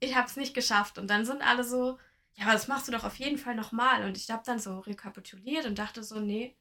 ich 0.00 0.14
hab's 0.14 0.36
nicht 0.36 0.54
geschafft. 0.54 0.98
Und 0.98 1.08
dann 1.08 1.24
sind 1.24 1.42
alle 1.42 1.64
so, 1.64 1.98
ja, 2.34 2.44
aber 2.44 2.52
das 2.52 2.68
machst 2.68 2.88
du 2.88 2.92
doch 2.92 3.04
auf 3.04 3.16
jeden 3.16 3.38
Fall 3.38 3.54
nochmal. 3.54 4.04
Und 4.04 4.16
ich 4.16 4.30
habe 4.30 4.42
dann 4.44 4.58
so 4.58 4.80
rekapituliert 4.80 5.66
und 5.66 5.78
dachte 5.78 6.02
so, 6.02 6.20
nee, 6.20 6.56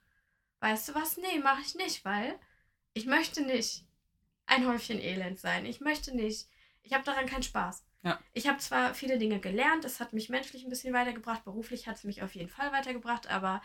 weißt 0.60 0.90
du 0.90 0.96
was? 0.96 1.18
Nee, 1.18 1.40
mache 1.40 1.62
ich 1.62 1.76
nicht, 1.76 2.06
weil 2.06 2.40
ich 2.94 3.06
möchte 3.06 3.42
nicht 3.42 3.86
ein 4.46 4.68
Häufchen 4.68 5.00
Elend 5.00 5.40
sein. 5.40 5.66
Ich 5.66 5.82
möchte 5.82 6.16
nicht. 6.16 6.48
Ich 6.84 6.94
habe 6.94 7.04
daran 7.04 7.26
keinen 7.26 7.44
Spaß. 7.44 7.84
Ja. 8.04 8.20
Ich 8.34 8.48
habe 8.48 8.60
zwar 8.60 8.94
viele 8.94 9.18
Dinge 9.18 9.40
gelernt, 9.40 9.84
es 9.84 10.00
hat 10.00 10.14
mich 10.14 10.30
menschlich 10.30 10.64
ein 10.64 10.70
bisschen 10.70 10.94
weitergebracht, 10.94 11.44
beruflich 11.44 11.88
hat 11.88 11.96
es 11.96 12.04
mich 12.04 12.22
auf 12.22 12.36
jeden 12.36 12.50
Fall 12.50 12.72
weitergebracht, 12.72 13.28
aber 13.32 13.64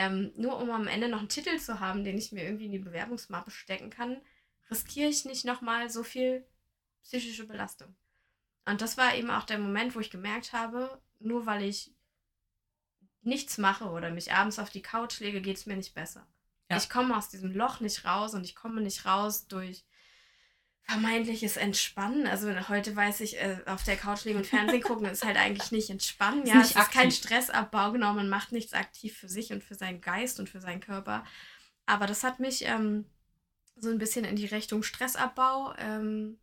ähm, 0.00 0.32
nur 0.34 0.58
um 0.58 0.70
am 0.70 0.86
Ende 0.86 1.08
noch 1.08 1.18
einen 1.18 1.28
Titel 1.28 1.58
zu 1.58 1.78
haben, 1.78 2.04
den 2.04 2.16
ich 2.16 2.32
mir 2.32 2.42
irgendwie 2.42 2.64
in 2.64 2.72
die 2.72 2.78
Bewerbungsmappe 2.78 3.50
stecken 3.50 3.90
kann, 3.90 4.22
riskiere 4.70 5.10
ich 5.10 5.26
nicht 5.26 5.44
nochmal 5.44 5.90
so 5.90 6.02
viel 6.02 6.46
psychische 7.02 7.46
Belastung. 7.46 7.94
Und 8.64 8.80
das 8.80 8.96
war 8.96 9.14
eben 9.14 9.30
auch 9.30 9.44
der 9.44 9.58
Moment, 9.58 9.94
wo 9.94 10.00
ich 10.00 10.10
gemerkt 10.10 10.54
habe, 10.54 11.02
nur 11.18 11.44
weil 11.44 11.64
ich 11.64 11.92
nichts 13.20 13.58
mache 13.58 13.90
oder 13.90 14.10
mich 14.10 14.32
abends 14.32 14.58
auf 14.58 14.70
die 14.70 14.80
Couch 14.80 15.20
lege, 15.20 15.42
geht 15.42 15.58
es 15.58 15.66
mir 15.66 15.76
nicht 15.76 15.94
besser. 15.94 16.26
Ja. 16.70 16.78
Ich 16.78 16.88
komme 16.88 17.14
aus 17.14 17.28
diesem 17.28 17.52
Loch 17.52 17.80
nicht 17.80 18.06
raus 18.06 18.32
und 18.32 18.44
ich 18.44 18.56
komme 18.56 18.80
nicht 18.80 19.04
raus 19.04 19.48
durch 19.48 19.84
vermeintliches 20.90 21.56
Entspannen. 21.56 22.26
Also 22.26 22.48
heute 22.68 22.94
weiß 22.96 23.20
ich, 23.20 23.40
äh, 23.40 23.58
auf 23.66 23.84
der 23.84 23.96
Couch 23.96 24.24
liegen 24.24 24.38
und 24.38 24.46
Fernsehen 24.46 24.82
gucken 24.82 25.06
ist 25.06 25.24
halt 25.24 25.36
eigentlich 25.36 25.70
nicht 25.70 25.90
entspannen. 25.90 26.42
Ist 26.42 26.48
Ja, 26.48 26.58
nicht 26.58 26.70
es 26.70 26.70
ist 26.70 26.92
kein 26.92 27.10
aktiv. 27.10 27.24
Stressabbau, 27.24 27.92
genau, 27.92 28.12
man 28.12 28.28
macht 28.28 28.52
nichts 28.52 28.72
aktiv 28.72 29.16
für 29.16 29.28
sich 29.28 29.52
und 29.52 29.62
für 29.62 29.74
seinen 29.74 30.00
Geist 30.00 30.40
und 30.40 30.48
für 30.48 30.60
seinen 30.60 30.80
Körper. 30.80 31.24
Aber 31.86 32.06
das 32.06 32.24
hat 32.24 32.40
mich 32.40 32.64
ähm, 32.66 33.04
so 33.76 33.88
ein 33.90 33.98
bisschen 33.98 34.24
in 34.24 34.36
die 34.36 34.46
Richtung 34.46 34.82
Stressabbau, 34.82 35.74
ähm, 35.78 36.38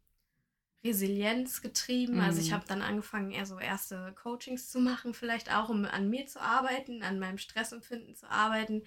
Resilienz 0.83 1.61
getrieben. 1.61 2.21
Also 2.21 2.39
ich 2.39 2.49
Mhm. 2.49 2.53
habe 2.53 2.65
dann 2.67 2.81
angefangen, 2.81 3.31
eher 3.31 3.45
so 3.45 3.59
erste 3.59 4.13
Coachings 4.13 4.69
zu 4.69 4.79
machen, 4.79 5.13
vielleicht 5.13 5.53
auch, 5.53 5.69
um 5.69 5.85
an 5.85 6.09
mir 6.09 6.25
zu 6.27 6.39
arbeiten, 6.41 7.03
an 7.03 7.19
meinem 7.19 7.37
Stressempfinden 7.37 8.15
zu 8.15 8.29
arbeiten, 8.29 8.83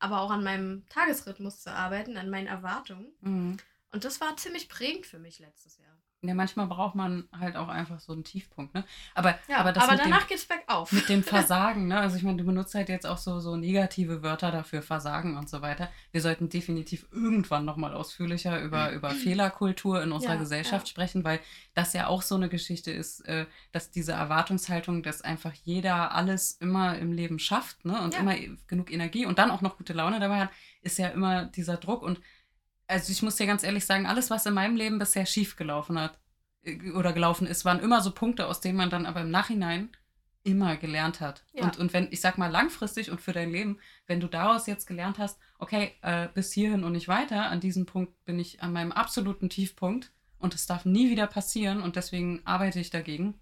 aber 0.00 0.20
auch 0.22 0.30
an 0.30 0.42
meinem 0.42 0.86
Tagesrhythmus 0.88 1.60
zu 1.60 1.70
arbeiten, 1.72 2.16
an 2.16 2.30
meinen 2.30 2.48
Erwartungen. 2.48 3.12
Mhm. 3.20 3.56
Und 3.94 4.04
das 4.04 4.20
war 4.20 4.36
ziemlich 4.36 4.68
prägend 4.68 5.06
für 5.06 5.20
mich 5.20 5.38
letztes 5.38 5.78
Jahr. 5.78 5.96
Ja, 6.22 6.34
manchmal 6.34 6.66
braucht 6.66 6.94
man 6.94 7.28
halt 7.38 7.54
auch 7.54 7.68
einfach 7.68 8.00
so 8.00 8.12
einen 8.12 8.24
Tiefpunkt, 8.24 8.74
ne? 8.74 8.84
Aber, 9.14 9.38
Ja, 9.46 9.58
aber, 9.58 9.68
aber, 9.80 9.96
danach 9.96 10.22
dem, 10.22 10.28
geht's 10.28 10.46
bergauf. 10.46 10.90
mit 10.90 11.08
dem 11.08 11.22
Versagen, 11.22 11.86
ne? 11.86 12.00
Also 12.00 12.16
ich 12.16 12.22
meine, 12.22 12.38
du 12.38 12.44
benutzt 12.44 12.74
halt 12.74 12.88
jetzt 12.88 13.06
auch 13.06 13.18
so, 13.18 13.40
so 13.40 13.56
negative 13.56 14.22
Wörter 14.22 14.50
dafür, 14.50 14.80
Versagen 14.82 15.36
und 15.36 15.50
so 15.50 15.60
weiter. 15.60 15.90
Wir 16.12 16.22
sollten 16.22 16.48
definitiv 16.48 17.06
irgendwann 17.12 17.64
nochmal 17.66 17.92
ausführlicher 17.92 18.60
über, 18.62 18.90
über 18.94 19.10
Fehlerkultur 19.10 20.02
in 20.02 20.12
unserer 20.12 20.32
Ja, 20.34 20.38
Gesellschaft 20.38 20.86
ja. 20.86 20.90
sprechen, 20.90 21.24
weil 21.24 21.40
das 21.74 21.92
ja 21.92 22.06
auch 22.06 22.22
so 22.22 22.36
eine 22.36 22.48
Geschichte 22.48 22.90
ist, 22.90 23.20
äh, 23.26 23.46
dass 23.72 23.90
diese 23.90 24.12
Erwartungshaltung, 24.12 25.02
dass 25.02 25.20
einfach 25.20 25.52
jeder 25.52 26.12
alles 26.12 26.52
immer 26.52 26.98
im 26.98 27.12
Leben 27.12 27.38
schafft, 27.38 27.84
ne? 27.84 28.00
Und 28.00 28.18
immer 28.18 28.34
genug 28.66 28.90
Energie 28.90 29.26
und 29.26 29.38
dann 29.38 29.50
auch 29.50 29.60
noch 29.60 29.76
gute 29.76 29.92
Laune 29.92 30.18
dabei 30.20 30.40
hat, 30.40 30.50
ist 30.80 30.98
ja 30.98 31.08
immer 31.08 31.44
dieser 31.44 31.76
Druck 31.76 32.02
und 32.02 32.20
also 32.86 33.12
ich 33.12 33.22
muss 33.22 33.36
dir 33.36 33.46
ganz 33.46 33.62
ehrlich 33.62 33.86
sagen, 33.86 34.06
alles, 34.06 34.30
was 34.30 34.46
in 34.46 34.54
meinem 34.54 34.76
Leben 34.76 34.98
bisher 34.98 35.26
schief 35.26 35.56
gelaufen 35.56 35.98
hat 35.98 36.18
äh, 36.62 36.90
oder 36.92 37.12
gelaufen 37.12 37.46
ist, 37.46 37.64
waren 37.64 37.80
immer 37.80 38.00
so 38.00 38.10
Punkte, 38.10 38.46
aus 38.46 38.60
denen 38.60 38.76
man 38.76 38.90
dann 38.90 39.06
aber 39.06 39.22
im 39.22 39.30
Nachhinein 39.30 39.90
immer 40.44 40.76
gelernt 40.76 41.20
hat. 41.20 41.42
Ja. 41.54 41.64
Und, 41.64 41.78
und 41.78 41.92
wenn, 41.94 42.08
ich 42.10 42.20
sag 42.20 42.36
mal, 42.36 42.50
langfristig 42.50 43.10
und 43.10 43.20
für 43.20 43.32
dein 43.32 43.50
Leben, 43.50 43.78
wenn 44.06 44.20
du 44.20 44.28
daraus 44.28 44.66
jetzt 44.66 44.86
gelernt 44.86 45.18
hast, 45.18 45.38
okay, 45.58 45.92
äh, 46.02 46.28
bis 46.34 46.52
hierhin 46.52 46.84
und 46.84 46.92
nicht 46.92 47.08
weiter, 47.08 47.46
an 47.46 47.60
diesem 47.60 47.86
Punkt 47.86 48.24
bin 48.24 48.38
ich 48.38 48.62
an 48.62 48.72
meinem 48.72 48.92
absoluten 48.92 49.48
Tiefpunkt 49.48 50.12
und 50.38 50.54
es 50.54 50.66
darf 50.66 50.84
nie 50.84 51.10
wieder 51.10 51.26
passieren 51.26 51.80
und 51.80 51.96
deswegen 51.96 52.42
arbeite 52.44 52.78
ich 52.78 52.90
dagegen, 52.90 53.40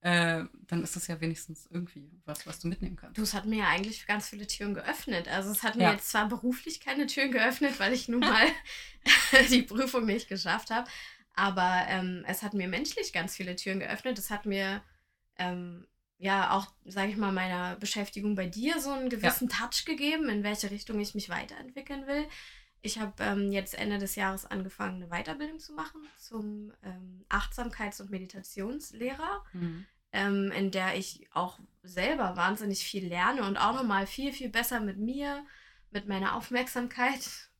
äh, 0.00 0.44
dann 0.68 0.82
ist 0.84 0.94
das 0.94 1.06
ja 1.08 1.20
wenigstens 1.20 1.66
irgendwie 1.70 2.10
was, 2.24 2.46
was 2.46 2.60
du 2.60 2.68
mitnehmen 2.68 2.96
kannst. 2.96 3.18
Du, 3.18 3.22
es 3.22 3.34
hat 3.34 3.46
mir 3.46 3.58
ja 3.60 3.68
eigentlich 3.68 4.06
ganz 4.06 4.28
viele 4.28 4.46
Türen 4.46 4.74
geöffnet. 4.74 5.26
Also 5.28 5.50
es 5.50 5.62
hat 5.64 5.74
mir 5.76 5.84
Ja. 5.84 5.92
jetzt 5.92 6.10
zwar 6.10 6.28
beruflich 6.28 6.80
keine 6.80 7.06
Türen 7.06 7.32
geöffnet, 7.32 7.80
weil 7.80 7.92
ich 7.92 8.08
nun 8.08 8.20
mal 8.20 8.46
die 9.50 9.62
Prüfung 9.62 10.04
nicht 10.06 10.28
geschafft 10.28 10.70
habe, 10.70 10.88
aber 11.34 11.84
ähm, 11.88 12.24
es 12.28 12.42
hat 12.42 12.54
mir 12.54 12.68
menschlich 12.68 13.12
ganz 13.12 13.36
viele 13.36 13.56
Türen 13.56 13.80
geöffnet. 13.80 14.18
Es 14.18 14.30
hat 14.30 14.46
mir 14.46 14.82
ähm, 15.36 15.86
ja 16.18 16.50
auch, 16.52 16.72
sage 16.84 17.10
ich 17.10 17.16
mal, 17.16 17.32
meiner 17.32 17.76
Beschäftigung 17.76 18.34
bei 18.34 18.46
dir 18.46 18.80
so 18.80 18.90
einen 18.90 19.08
gewissen 19.08 19.48
Touch 19.48 19.84
gegeben, 19.84 20.28
in 20.28 20.42
welche 20.42 20.70
Richtung 20.70 20.98
ich 21.00 21.14
mich 21.14 21.28
weiterentwickeln 21.28 22.06
will. 22.06 22.24
Ich 22.80 22.98
habe 22.98 23.12
ähm, 23.22 23.52
jetzt 23.52 23.74
Ende 23.74 23.98
des 23.98 24.14
Jahres 24.14 24.46
angefangen, 24.46 25.02
eine 25.02 25.10
Weiterbildung 25.10 25.58
zu 25.58 25.72
machen 25.72 26.00
zum 26.16 26.72
ähm, 26.82 27.24
Achtsamkeits- 27.28 28.00
und 28.00 28.10
Meditationslehrer 28.10 29.44
Mhm. 29.52 29.86
ähm, 30.12 30.52
in 30.52 30.70
der 30.70 30.96
ich 30.96 31.28
auch 31.32 31.58
selber 31.82 32.36
wahnsinnig 32.36 32.84
viel 32.84 33.06
lerne 33.06 33.42
und 33.42 33.56
auch 33.56 33.74
nochmal 33.74 34.06
viel, 34.06 34.32
viel 34.32 34.48
besser 34.48 34.80
mit 34.80 34.98
mir, 34.98 35.44
mit 35.90 36.06
meiner 36.06 36.36
Aufmerksamkeit 36.36 37.50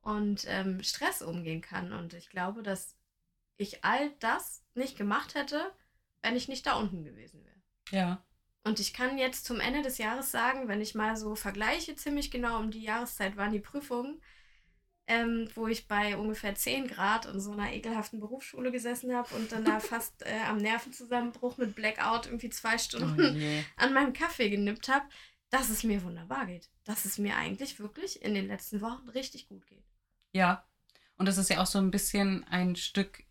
und 0.00 0.44
ähm, 0.48 0.82
Stress 0.82 1.20
umgehen 1.22 1.60
kann. 1.60 1.92
Und 1.92 2.14
ich 2.14 2.30
glaube, 2.30 2.62
dass 2.62 2.96
ich 3.56 3.84
all 3.84 4.10
das 4.20 4.62
nicht 4.74 4.96
gemacht 4.96 5.34
hätte, 5.34 5.70
wenn 6.22 6.36
ich 6.36 6.48
nicht 6.48 6.66
da 6.66 6.74
unten 6.74 7.04
gewesen 7.04 7.44
wäre. 7.44 7.60
Ja. 7.90 8.24
Und 8.62 8.78
ich 8.78 8.92
kann 8.92 9.16
jetzt 9.16 9.46
zum 9.46 9.58
Ende 9.58 9.82
des 9.82 9.98
Jahres 9.98 10.30
sagen, 10.30 10.68
wenn 10.68 10.80
ich 10.80 10.94
mal 10.94 11.16
so 11.16 11.34
vergleiche, 11.34 11.96
ziemlich 11.96 12.30
genau 12.30 12.58
um 12.58 12.70
die 12.70 12.82
Jahreszeit 12.82 13.36
waren 13.36 13.52
die 13.52 13.60
Prüfungen, 13.60 14.20
ähm, 15.06 15.48
wo 15.54 15.66
ich 15.66 15.88
bei 15.88 16.16
ungefähr 16.16 16.54
10 16.54 16.86
Grad 16.86 17.26
in 17.26 17.40
so 17.40 17.52
einer 17.52 17.72
ekelhaften 17.72 18.20
Berufsschule 18.20 18.70
gesessen 18.70 19.14
habe 19.14 19.34
und 19.34 19.50
dann 19.50 19.64
da 19.64 19.80
fast 19.80 20.22
äh, 20.26 20.42
am 20.46 20.58
Nervenzusammenbruch 20.58 21.56
mit 21.56 21.74
Blackout 21.74 22.26
irgendwie 22.26 22.50
zwei 22.50 22.74
Oh 22.74 22.78
Stunden 22.78 23.40
je. 23.40 23.64
an 23.76 23.94
meinem 23.94 24.12
Kaffee 24.12 24.50
genippt 24.50 24.88
habe, 24.88 25.06
dass 25.48 25.68
es 25.70 25.82
mir 25.82 26.02
wunderbar 26.04 26.46
geht. 26.46 26.68
Dass 26.84 27.06
es 27.06 27.18
mir 27.18 27.36
eigentlich 27.36 27.80
wirklich 27.80 28.22
in 28.22 28.34
den 28.34 28.46
letzten 28.46 28.80
Wochen 28.82 29.08
richtig 29.08 29.48
gut 29.48 29.66
geht. 29.66 29.84
Ja. 30.32 30.64
Und 31.16 31.26
das 31.26 31.38
ist 31.38 31.50
ja 31.50 31.60
auch 31.60 31.66
so 31.66 31.78
ein 31.78 31.90
bisschen 31.90 32.44
ein 32.44 32.76
Stück 32.76 33.24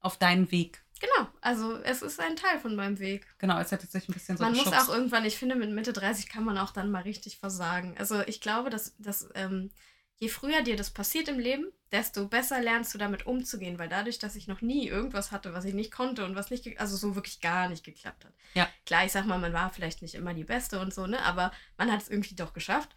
auf 0.00 0.18
deinen 0.18 0.50
Weg. 0.50 0.83
Genau, 1.04 1.28
also 1.40 1.76
es 1.82 2.02
ist 2.02 2.20
ein 2.20 2.36
Teil 2.36 2.58
von 2.58 2.76
meinem 2.76 2.98
Weg. 2.98 3.26
Genau, 3.38 3.58
es 3.58 3.72
hätte 3.72 3.86
sich 3.86 4.08
ein 4.08 4.12
bisschen 4.12 4.36
so 4.36 4.44
man 4.44 4.54
muss 4.54 4.64
geschubst. 4.64 4.88
auch 4.88 4.94
irgendwann, 4.94 5.24
ich 5.24 5.36
finde, 5.36 5.54
mit 5.56 5.70
Mitte 5.70 5.92
30 5.92 6.28
kann 6.28 6.44
man 6.44 6.56
auch 6.58 6.70
dann 6.70 6.90
mal 6.90 7.02
richtig 7.02 7.38
versagen. 7.38 7.96
Also 7.98 8.20
ich 8.22 8.40
glaube, 8.40 8.70
dass, 8.70 8.96
dass 8.98 9.28
ähm, 9.34 9.70
je 10.16 10.28
früher 10.28 10.62
dir 10.62 10.76
das 10.76 10.90
passiert 10.90 11.28
im 11.28 11.38
Leben, 11.38 11.72
desto 11.92 12.26
besser 12.28 12.60
lernst 12.60 12.94
du 12.94 12.98
damit 12.98 13.26
umzugehen, 13.26 13.78
weil 13.78 13.88
dadurch, 13.88 14.18
dass 14.18 14.36
ich 14.36 14.48
noch 14.48 14.62
nie 14.62 14.88
irgendwas 14.88 15.32
hatte, 15.32 15.52
was 15.52 15.64
ich 15.64 15.74
nicht 15.74 15.92
konnte 15.92 16.24
und 16.24 16.36
was 16.36 16.50
nicht, 16.50 16.80
also 16.80 16.96
so 16.96 17.14
wirklich 17.14 17.40
gar 17.40 17.68
nicht 17.68 17.84
geklappt 17.84 18.24
hat. 18.24 18.32
Ja. 18.54 18.68
Klar, 18.86 19.04
ich 19.04 19.12
sag 19.12 19.26
mal, 19.26 19.38
man 19.38 19.52
war 19.52 19.70
vielleicht 19.70 20.00
nicht 20.00 20.14
immer 20.14 20.32
die 20.34 20.44
Beste 20.44 20.80
und 20.80 20.94
so, 20.94 21.06
ne, 21.06 21.20
aber 21.22 21.52
man 21.76 21.92
hat 21.92 22.02
es 22.02 22.08
irgendwie 22.08 22.34
doch 22.34 22.52
geschafft. 22.52 22.94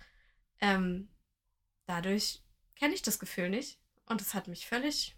Ähm, 0.61 1.09
dadurch 1.85 2.41
kenne 2.75 2.93
ich 2.93 3.01
das 3.01 3.19
Gefühl 3.19 3.49
nicht 3.49 3.79
und 4.05 4.21
es 4.21 4.33
hat 4.33 4.47
mich 4.47 4.67
völlig 4.67 5.15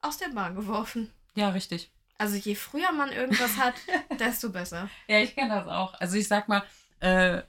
aus 0.00 0.18
der 0.18 0.28
Bahn 0.28 0.54
geworfen. 0.54 1.12
Ja, 1.34 1.50
richtig. 1.50 1.92
Also 2.18 2.36
je 2.36 2.54
früher 2.54 2.92
man 2.92 3.10
irgendwas 3.12 3.56
hat, 3.58 3.74
desto 4.18 4.50
besser. 4.50 4.88
Ja, 5.08 5.18
ich 5.20 5.34
kenne 5.34 5.50
das 5.54 5.68
auch. 5.68 5.94
Also 5.94 6.16
ich 6.16 6.28
sag 6.28 6.48
mal, 6.48 6.62
äh, 7.00 7.42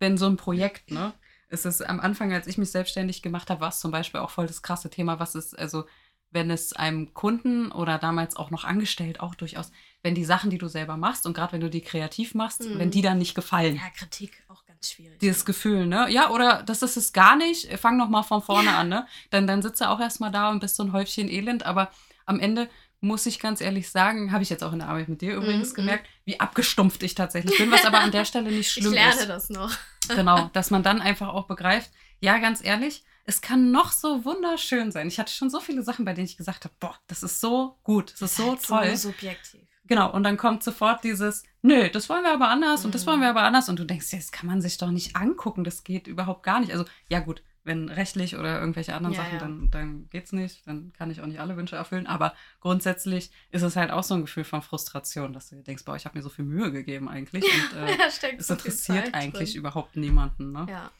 wenn 0.00 0.18
so 0.18 0.26
ein 0.26 0.36
Projekt, 0.36 0.90
ne, 0.90 1.12
es 1.48 1.64
ist 1.64 1.80
am 1.82 2.00
Anfang, 2.00 2.32
als 2.32 2.46
ich 2.48 2.58
mich 2.58 2.70
selbstständig 2.72 3.22
gemacht 3.22 3.50
habe, 3.50 3.60
war 3.60 3.68
es 3.68 3.80
zum 3.80 3.90
Beispiel 3.92 4.20
auch 4.20 4.30
voll 4.30 4.46
das 4.46 4.62
krasse 4.62 4.90
Thema, 4.90 5.20
was 5.20 5.34
ist, 5.36 5.56
also 5.58 5.84
wenn 6.32 6.50
es 6.50 6.72
einem 6.72 7.14
Kunden 7.14 7.70
oder 7.70 7.96
damals 7.98 8.34
auch 8.34 8.50
noch 8.50 8.64
angestellt 8.64 9.20
auch 9.20 9.36
durchaus, 9.36 9.70
wenn 10.02 10.16
die 10.16 10.24
Sachen, 10.24 10.50
die 10.50 10.58
du 10.58 10.66
selber 10.66 10.96
machst 10.96 11.26
und 11.26 11.32
gerade 11.34 11.52
wenn 11.52 11.60
du 11.60 11.70
die 11.70 11.80
kreativ 11.80 12.34
machst, 12.34 12.64
Mhm. 12.64 12.78
wenn 12.80 12.90
die 12.90 13.02
dann 13.02 13.18
nicht 13.18 13.36
gefallen. 13.36 13.76
Ja, 13.76 13.88
Kritik 13.96 14.42
auch 14.48 14.64
ganz 14.66 14.90
schwierig. 14.90 15.20
Dieses 15.20 15.44
Gefühl, 15.44 15.86
ne? 15.86 16.10
Ja, 16.10 16.30
oder 16.30 16.64
das 16.64 16.82
ist 16.82 16.96
es 16.96 17.12
gar 17.12 17.36
nicht. 17.36 17.68
Fang 17.78 17.96
noch 17.96 18.08
mal 18.08 18.24
von 18.24 18.42
vorne 18.42 18.70
Ja. 18.70 18.78
an, 18.80 18.88
ne? 18.88 19.06
Dann, 19.30 19.46
dann 19.46 19.62
sitzt 19.62 19.80
du 19.80 19.88
auch 19.88 20.00
erstmal 20.00 20.32
da 20.32 20.50
und 20.50 20.58
bist 20.58 20.74
so 20.74 20.82
ein 20.82 20.92
Häufchen 20.92 21.28
Elend. 21.28 21.64
Aber 21.64 21.92
am 22.26 22.40
Ende 22.40 22.68
muss 23.04 23.26
ich 23.26 23.38
ganz 23.38 23.60
ehrlich 23.60 23.90
sagen, 23.90 24.32
habe 24.32 24.42
ich 24.42 24.50
jetzt 24.50 24.64
auch 24.64 24.72
in 24.72 24.80
der 24.80 24.88
Arbeit 24.88 25.08
mit 25.08 25.20
dir 25.20 25.34
übrigens 25.36 25.70
Mhm, 25.72 25.76
gemerkt, 25.76 26.06
wie 26.24 26.40
abgestumpft 26.40 27.02
ich 27.02 27.14
tatsächlich 27.14 27.56
bin, 27.58 27.70
was 27.70 27.84
aber 27.84 28.00
an 28.00 28.10
der 28.10 28.24
Stelle 28.24 28.50
nicht 28.50 28.66
ich 28.76 28.82
schlimm 28.82 28.92
lerne 28.94 29.20
ist. 29.20 29.28
das 29.28 29.50
noch. 29.50 29.72
Genau, 30.08 30.50
dass 30.52 30.70
man 30.70 30.82
dann 30.82 31.00
einfach 31.00 31.28
auch 31.28 31.46
begreift, 31.46 31.90
ja, 32.20 32.36
ganz 32.38 32.62
ehrlich, 32.62 33.04
es 33.24 33.40
kann 33.40 33.70
noch 33.70 33.90
so 33.90 34.24
wunderschön 34.26 34.92
sein. 34.92 35.08
Ich 35.08 35.18
hatte 35.18 35.32
schon 35.32 35.48
so 35.48 35.60
viele 35.60 35.82
Sachen, 35.82 36.04
bei 36.04 36.12
denen 36.12 36.26
ich 36.26 36.36
gesagt 36.36 36.64
habe, 36.66 36.74
boah, 36.78 36.94
das 37.06 37.22
ist 37.22 37.40
so 37.40 37.78
gut, 37.82 38.12
das 38.12 38.20
ist 38.22 38.36
so 38.36 38.50
Halt 38.50 38.62
toll. 38.62 38.96
So 38.96 39.08
subjektiv. 39.08 39.62
Genau, 39.86 40.12
und 40.12 40.22
dann 40.22 40.36
kommt 40.36 40.62
sofort 40.62 41.04
dieses, 41.04 41.42
nö, 41.62 41.88
das 41.88 42.10
wollen 42.10 42.22
wir 42.22 42.32
aber 42.34 42.48
anders 42.48 42.84
und 42.84 42.94
das 42.94 43.04
Mhm. 43.06 43.10
wollen 43.12 43.20
wir 43.22 43.30
aber 43.30 43.42
anders. 43.44 43.68
Und 43.70 43.78
du 43.78 43.84
denkst, 43.84 44.12
ja, 44.12 44.18
das 44.18 44.30
kann 44.30 44.46
man 44.46 44.60
sich 44.60 44.76
doch 44.76 44.90
nicht 44.90 45.16
angucken, 45.16 45.64
das 45.64 45.84
geht 45.84 46.06
überhaupt 46.06 46.42
gar 46.42 46.60
nicht. 46.60 46.72
Also, 46.72 46.84
ja 47.08 47.20
gut, 47.20 47.42
wenn 47.64 47.88
rechtlich 47.88 48.36
oder 48.36 48.60
irgendwelche 48.60 48.94
anderen 48.94 49.14
Ja, 49.14 49.22
Sachen, 49.22 49.32
ja. 49.34 49.38
Dann, 49.38 49.70
dann 49.70 50.08
geht's 50.10 50.32
nicht, 50.32 50.66
dann 50.66 50.92
kann 50.92 51.10
ich 51.10 51.20
auch 51.20 51.26
nicht 51.26 51.40
alle 51.40 51.56
Wünsche 51.56 51.76
erfüllen. 51.76 52.06
Aber 52.06 52.34
grundsätzlich 52.60 53.30
ist 53.50 53.62
es 53.62 53.74
halt 53.74 53.90
auch 53.90 54.04
so 54.04 54.14
ein 54.14 54.20
Gefühl 54.20 54.44
von 54.44 54.62
Frustration, 54.62 55.32
dass 55.32 55.48
du 55.48 55.56
dir 55.56 55.62
denkst, 55.62 55.84
boah, 55.84 55.96
ich 55.96 56.04
habe 56.04 56.16
mir 56.16 56.22
so 56.22 56.28
viel 56.28 56.44
Mühe 56.44 56.70
gegeben 56.70 57.08
eigentlich. 57.08 57.44
Und 57.44 57.72
äh, 57.76 57.96
es 58.06 58.46
so 58.46 58.54
interessiert 58.54 59.14
eigentlich 59.14 59.52
drin. 59.52 59.60
überhaupt 59.60 59.96
niemanden, 59.96 60.52
ne? 60.52 60.66
Ja. 60.68 60.90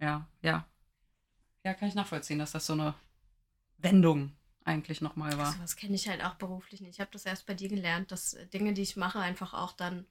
Ja, 0.00 0.28
ja. 0.42 0.66
Ja, 1.64 1.74
kann 1.74 1.88
ich 1.88 1.94
nachvollziehen, 1.94 2.38
dass 2.38 2.52
das 2.52 2.66
so 2.66 2.72
eine 2.72 2.94
Wendung 3.78 4.32
eigentlich 4.64 5.00
nochmal 5.00 5.36
war. 5.38 5.52
So 5.52 5.60
was 5.60 5.76
kenne 5.76 5.94
ich 5.94 6.08
halt 6.08 6.24
auch 6.24 6.34
beruflich 6.34 6.80
nicht. 6.80 6.94
Ich 6.94 7.00
habe 7.00 7.10
das 7.12 7.26
erst 7.26 7.46
bei 7.46 7.54
dir 7.54 7.68
gelernt, 7.68 8.10
dass 8.10 8.34
äh, 8.34 8.46
Dinge, 8.46 8.72
die 8.72 8.82
ich 8.82 8.96
mache, 8.96 9.20
einfach 9.20 9.52
auch 9.54 9.72
dann 9.72 10.06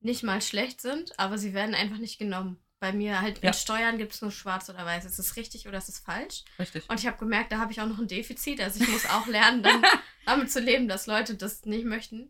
nicht 0.00 0.22
mal 0.22 0.42
schlecht 0.42 0.80
sind, 0.80 1.18
aber 1.18 1.38
sie 1.38 1.54
werden 1.54 1.74
einfach 1.74 1.98
nicht 1.98 2.18
genommen. 2.18 2.58
Bei 2.82 2.92
mir 2.92 3.20
halt 3.20 3.40
Ja. 3.44 3.50
in 3.50 3.54
Steuern 3.54 3.96
gibt 3.96 4.12
es 4.12 4.22
nur 4.22 4.32
schwarz 4.32 4.68
oder 4.68 4.84
weiß. 4.84 5.04
Ist 5.04 5.20
es 5.20 5.36
richtig 5.36 5.68
oder 5.68 5.78
ist 5.78 5.88
es 5.88 6.00
falsch? 6.00 6.42
Richtig. 6.58 6.90
Und 6.90 6.98
ich 6.98 7.06
habe 7.06 7.16
gemerkt, 7.16 7.52
da 7.52 7.58
habe 7.58 7.70
ich 7.70 7.80
auch 7.80 7.86
noch 7.86 8.00
ein 8.00 8.08
Defizit. 8.08 8.60
Also 8.60 8.82
ich 8.82 8.88
muss 8.90 9.06
auch 9.08 9.28
lernen, 9.28 9.62
dann 9.62 9.84
damit 10.26 10.50
zu 10.50 10.58
leben, 10.58 10.88
dass 10.88 11.06
Leute 11.06 11.36
das 11.36 11.64
nicht 11.64 11.84
möchten. 11.86 12.28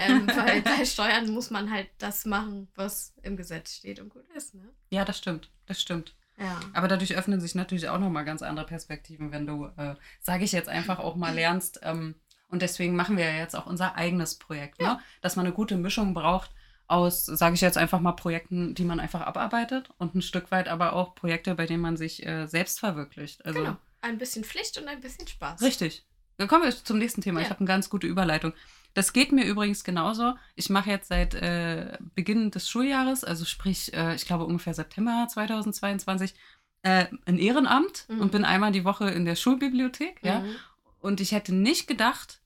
Ähm, 0.00 0.26
weil 0.34 0.62
bei 0.62 0.84
Steuern 0.84 1.30
muss 1.30 1.50
man 1.50 1.70
halt 1.70 1.88
das 1.98 2.24
machen, 2.24 2.66
was 2.74 3.14
im 3.22 3.36
Gesetz 3.36 3.76
steht 3.76 4.00
und 4.00 4.08
gut 4.08 4.28
ist. 4.34 4.56
Ne? 4.56 4.68
Ja, 4.90 5.04
das 5.04 5.16
stimmt. 5.18 5.48
Das 5.66 5.80
stimmt. 5.80 6.16
Ja. 6.38 6.58
Aber 6.72 6.88
dadurch 6.88 7.14
öffnen 7.14 7.40
sich 7.40 7.54
natürlich 7.54 7.88
auch 7.88 8.00
nochmal 8.00 8.24
ganz 8.24 8.42
andere 8.42 8.66
Perspektiven, 8.66 9.30
wenn 9.30 9.46
du, 9.46 9.66
äh, 9.76 9.94
sage 10.20 10.42
ich 10.42 10.50
jetzt 10.50 10.68
einfach 10.68 10.98
auch 10.98 11.14
mal, 11.14 11.32
lernst. 11.32 11.78
Ähm, 11.84 12.16
und 12.48 12.62
deswegen 12.62 12.96
machen 12.96 13.16
wir 13.16 13.26
ja 13.30 13.38
jetzt 13.38 13.54
auch 13.54 13.66
unser 13.66 13.94
eigenes 13.94 14.34
Projekt, 14.40 14.80
ne? 14.80 14.86
Ja. 14.86 15.00
dass 15.20 15.36
man 15.36 15.46
eine 15.46 15.54
gute 15.54 15.76
Mischung 15.76 16.14
braucht 16.14 16.50
aus, 16.86 17.24
sage 17.26 17.54
ich 17.54 17.60
jetzt 17.60 17.78
einfach 17.78 18.00
mal, 18.00 18.12
Projekten, 18.12 18.74
die 18.74 18.84
man 18.84 19.00
einfach 19.00 19.22
abarbeitet 19.22 19.88
und 19.98 20.14
ein 20.14 20.22
Stück 20.22 20.50
weit 20.50 20.68
aber 20.68 20.92
auch 20.92 21.14
Projekte, 21.14 21.54
bei 21.54 21.66
denen 21.66 21.82
man 21.82 21.96
sich 21.96 22.24
äh, 22.26 22.46
selbst 22.46 22.80
verwirklicht. 22.80 23.44
Also 23.46 23.60
Genau. 23.60 23.76
Ein 24.02 24.18
bisschen 24.18 24.44
Pflicht 24.44 24.76
und 24.78 24.86
ein 24.88 25.00
bisschen 25.00 25.26
Spaß. 25.26 25.62
richtig. 25.62 26.04
Dann 26.36 26.46
kommen 26.48 26.64
wir 26.64 26.70
zum 26.72 26.98
nächsten 26.98 27.22
Thema. 27.22 27.40
Ja. 27.40 27.44
Ich 27.46 27.50
habe 27.50 27.60
eine 27.60 27.68
ganz 27.68 27.88
gute 27.88 28.06
Überleitung. 28.06 28.52
Das 28.92 29.12
geht 29.12 29.32
mir 29.32 29.44
übrigens 29.44 29.82
genauso. 29.82 30.34
Ich 30.56 30.68
mache 30.68 30.90
jetzt 30.90 31.08
seit 31.08 31.34
äh, 31.34 31.96
Beginn 32.14 32.50
des 32.50 32.68
Schuljahres, 32.68 33.24
also 33.24 33.44
sprich, 33.44 33.92
äh, 33.94 34.14
ich 34.14 34.26
glaube 34.26 34.44
ungefähr 34.44 34.74
September 34.74 35.26
2022, 35.28 36.34
äh, 36.82 37.06
ein 37.24 37.38
Ehrenamt 37.38 38.04
Mhm. 38.08 38.20
und 38.20 38.32
bin 38.32 38.44
einmal 38.44 38.72
die 38.72 38.84
Woche 38.84 39.08
in 39.10 39.24
der 39.24 39.36
Schulbibliothek. 39.36 40.20
Ja? 40.22 40.40
Mhm. 40.40 40.56
Und 41.00 41.20
ich 41.20 41.32
hätte 41.32 41.54
nicht 41.54 41.86
gedacht, 41.86 42.40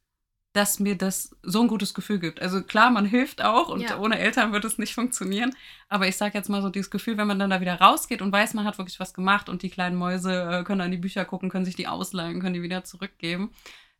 dass 0.54 0.80
mir 0.80 0.96
das 0.96 1.36
so 1.42 1.60
ein 1.60 1.68
gutes 1.68 1.92
Gefühl 1.94 2.18
gibt. 2.18 2.40
Also 2.40 2.62
klar, 2.62 2.90
man 2.90 3.04
hilft 3.04 3.42
auch 3.42 3.68
und 3.68 3.80
Ja. 3.82 3.98
ohne 3.98 4.18
Eltern 4.18 4.52
wird 4.52 4.64
es 4.64 4.78
nicht 4.78 4.94
funktionieren. 4.94 5.54
Aber 5.88 6.08
ich 6.08 6.16
sage 6.16 6.36
jetzt 6.36 6.48
mal 6.48 6.62
so 6.62 6.70
dieses 6.70 6.90
Gefühl, 6.90 7.16
wenn 7.18 7.26
man 7.26 7.38
dann 7.38 7.50
da 7.50 7.60
wieder 7.60 7.78
rausgeht 7.80 8.22
und 8.22 8.32
weiß, 8.32 8.54
man 8.54 8.64
hat 8.64 8.78
wirklich 8.78 8.98
was 8.98 9.12
gemacht 9.14 9.48
und 9.48 9.62
die 9.62 9.70
kleinen 9.70 9.96
Mäuse 9.96 10.32
äh, 10.60 10.64
können 10.64 10.80
an 10.80 10.90
die 10.90 10.96
Bücher 10.96 11.24
gucken, 11.24 11.50
können 11.50 11.64
sich 11.66 11.76
die 11.76 11.86
ausleihen, 11.86 12.40
können 12.40 12.54
die 12.54 12.62
wieder 12.62 12.82
zurückgeben. 12.84 13.52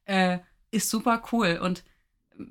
äh, 0.05 0.39
ist 0.71 0.89
super 0.91 1.23
cool. 1.33 1.59
Und 1.63 1.85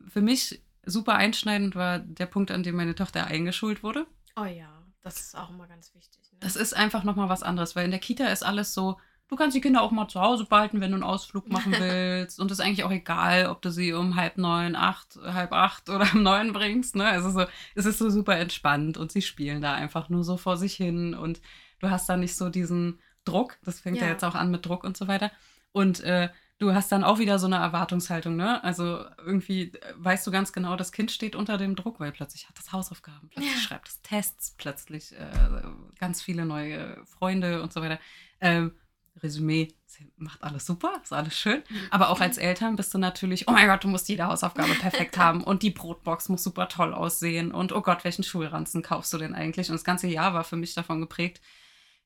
für 0.08 0.22
mich 0.22 0.62
super 0.86 1.16
einschneidend 1.16 1.75
war 1.75 2.00
der 2.00 2.25
Punkt, 2.27 2.51
an 2.51 2.63
dem 2.63 2.75
meine 2.75 2.96
Tochter 2.96 3.25
eingeschult 3.27 3.84
wurde. 3.84 4.06
Oh 4.36 4.46
ja, 4.46 4.84
das 5.01 5.20
ist 5.20 5.36
auch 5.38 5.50
immer 5.50 5.68
ganz 5.68 5.94
wichtig. 5.96 6.22
Ne? 6.32 6.38
Das 6.39 6.56
ist 6.56 6.75
einfach 6.75 7.04
nochmal 7.04 7.30
was 7.30 7.42
anderes, 7.44 7.75
weil 7.75 7.86
in 7.86 7.92
der 7.92 8.00
Kita 8.00 8.27
ist 8.27 8.44
alles 8.44 8.74
so, 8.74 9.00
du 9.27 9.36
kannst 9.36 9.55
die 9.55 9.62
Kinder 9.62 9.81
auch 9.81 9.91
mal 9.91 10.07
zu 10.07 10.22
Hause 10.22 10.46
behalten, 10.46 10.81
wenn 10.81 10.91
du 10.91 10.96
einen 10.96 11.03
Ausflug 11.03 11.50
machen 11.50 11.74
willst. 11.79 12.39
Und 12.39 12.51
es 12.51 12.60
ist 12.60 12.65
eigentlich 12.65 12.84
auch 12.84 12.91
egal, 12.91 13.48
ob 13.48 13.62
du 13.62 13.72
sie 13.72 13.93
um 13.93 14.15
halb 14.15 14.38
neun, 14.38 14.75
acht, 14.75 15.17
halb 15.22 15.51
acht 15.51 15.89
oder 15.89 16.07
um 16.13 16.24
neun 16.24 16.53
bringst. 16.53 16.96
Ne? 16.96 17.05
Also 17.05 17.29
so, 17.31 17.46
es 17.75 17.86
ist 17.86 18.00
so 18.00 18.10
super 18.10 18.38
entspannt 18.38 18.98
und 18.98 19.12
sie 19.12 19.22
spielen 19.22 19.62
da 19.62 19.74
einfach 19.74 20.10
nur 20.10 20.24
so 20.24 20.38
vor 20.38 20.57
sich 20.57 20.75
hin 20.75 21.13
und 21.13 21.41
du 21.79 21.89
hast 21.89 22.07
da 22.10 22.17
nicht 22.17 22.36
so 22.36 22.50
diesen 22.50 23.00
Druck. 23.25 23.57
Das 23.63 23.79
fängt 23.79 23.98
ja, 23.98 24.03
ja 24.03 24.12
jetzt 24.12 24.24
auch 24.24 24.36
an 24.36 24.51
mit 24.51 24.65
Druck 24.65 24.84
und 24.84 24.96
so 24.96 25.07
weiter. 25.07 25.31
Und 25.74 26.00
äh, 26.01 26.29
du 26.60 26.74
hast 26.74 26.91
dann 26.91 27.03
auch 27.03 27.19
wieder 27.19 27.38
so 27.39 27.46
eine 27.46 27.57
Erwartungshaltung, 27.57 28.36
ne? 28.36 28.63
Also 28.63 29.05
irgendwie 29.24 29.74
weißt 29.98 30.25
du 30.25 30.31
ganz 30.31 30.53
genau, 30.53 30.75
das 30.75 30.91
Kind 30.91 31.12
steht 31.12 31.36
unter 31.36 31.57
dem 31.57 31.75
Druck, 31.75 32.00
weil 32.00 32.12
plötzlich 32.12 32.48
hat 32.48 32.57
das 32.57 32.72
Hausaufgaben, 32.72 33.29
plötzlich 33.29 33.53
ja. 33.53 33.60
schreibt 33.60 33.89
es 33.89 34.01
Tests, 34.01 34.55
plötzlich 34.57 35.13
äh, 35.13 35.62
ganz 36.00 36.22
viele 36.22 36.46
neue 36.46 37.05
Freunde 37.05 37.62
und 37.62 37.74
so 37.74 37.81
weiter. 37.81 38.00
Ähm, 38.41 38.74
Resümee, 39.22 39.74
sie 39.86 40.12
macht 40.18 40.44
alles 40.44 40.66
super, 40.66 41.00
ist 41.04 41.14
alles 41.14 41.38
schön. 41.38 41.64
Aber 41.92 42.10
auch 42.10 42.20
als 42.20 42.38
Eltern 42.38 42.76
bist 42.76 42.94
du 42.94 42.98
natürlich, 42.98 43.48
oh 43.48 43.52
mein 43.52 43.68
Gott, 43.68 43.84
du 43.84 43.88
musst 43.88 44.10
jede 44.10 44.26
Hausaufgabe 44.26 44.74
perfekt 44.76 45.18
haben 45.18 45.44
und 45.44 45.64
die 45.64 45.72
Brotbox 45.72 46.30
muss 46.30 46.44
super 46.44 46.70
toll 46.70 46.94
aussehen 46.94 47.52
und 47.52 47.72
oh 47.72 47.82
Gott, 47.82 48.04
welchen 48.04 48.24
Schulranzen 48.24 48.82
kaufst 48.82 49.14
du 49.14 49.18
denn 49.18 49.36
eigentlich? 49.36 49.70
Und 49.70 49.76
das 49.76 49.84
ganze 49.84 50.08
Jahr 50.08 50.34
war 50.34 50.44
für 50.44 50.56
mich 50.56 50.74
davon 50.74 51.02
geprägt, 51.02 51.42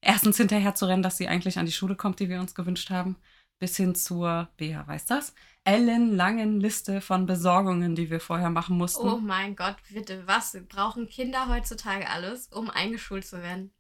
erstens 0.02 0.38
hinterher 0.38 0.76
zu 0.76 0.86
rennen, 0.86 1.04
dass 1.04 1.18
sie 1.18 1.28
eigentlich 1.28 1.60
an 1.60 1.66
die 1.66 1.72
Schule 1.72 1.96
kommt, 1.96 2.20
die 2.20 2.30
wir 2.30 2.40
uns 2.40 2.56
gewünscht 2.56 2.90
haben, 2.90 3.18
bis 3.60 3.78
hin 3.78 3.94
zur, 3.94 4.50
Bea 4.58 4.88
weiß 4.88 5.06
das, 5.06 5.36
ellenlangen 5.64 6.60
Liste 6.60 7.00
von 7.00 7.28
Besorgungen, 7.28 7.96
die 7.96 8.10
wir 8.10 8.20
vorher 8.20 8.50
machen 8.50 8.78
mussten. 8.78 9.08
Oh 9.08 9.18
mein 9.18 9.56
Gott, 9.56 9.76
bitte, 9.94 10.24
was 10.26 10.58
brauchen 10.68 11.08
Kinder 11.08 11.48
heutzutage 11.48 12.10
alles, 12.10 12.48
um 12.48 12.72
eingeschult 12.72 13.26
zu 13.26 13.42
werden? 13.42 13.72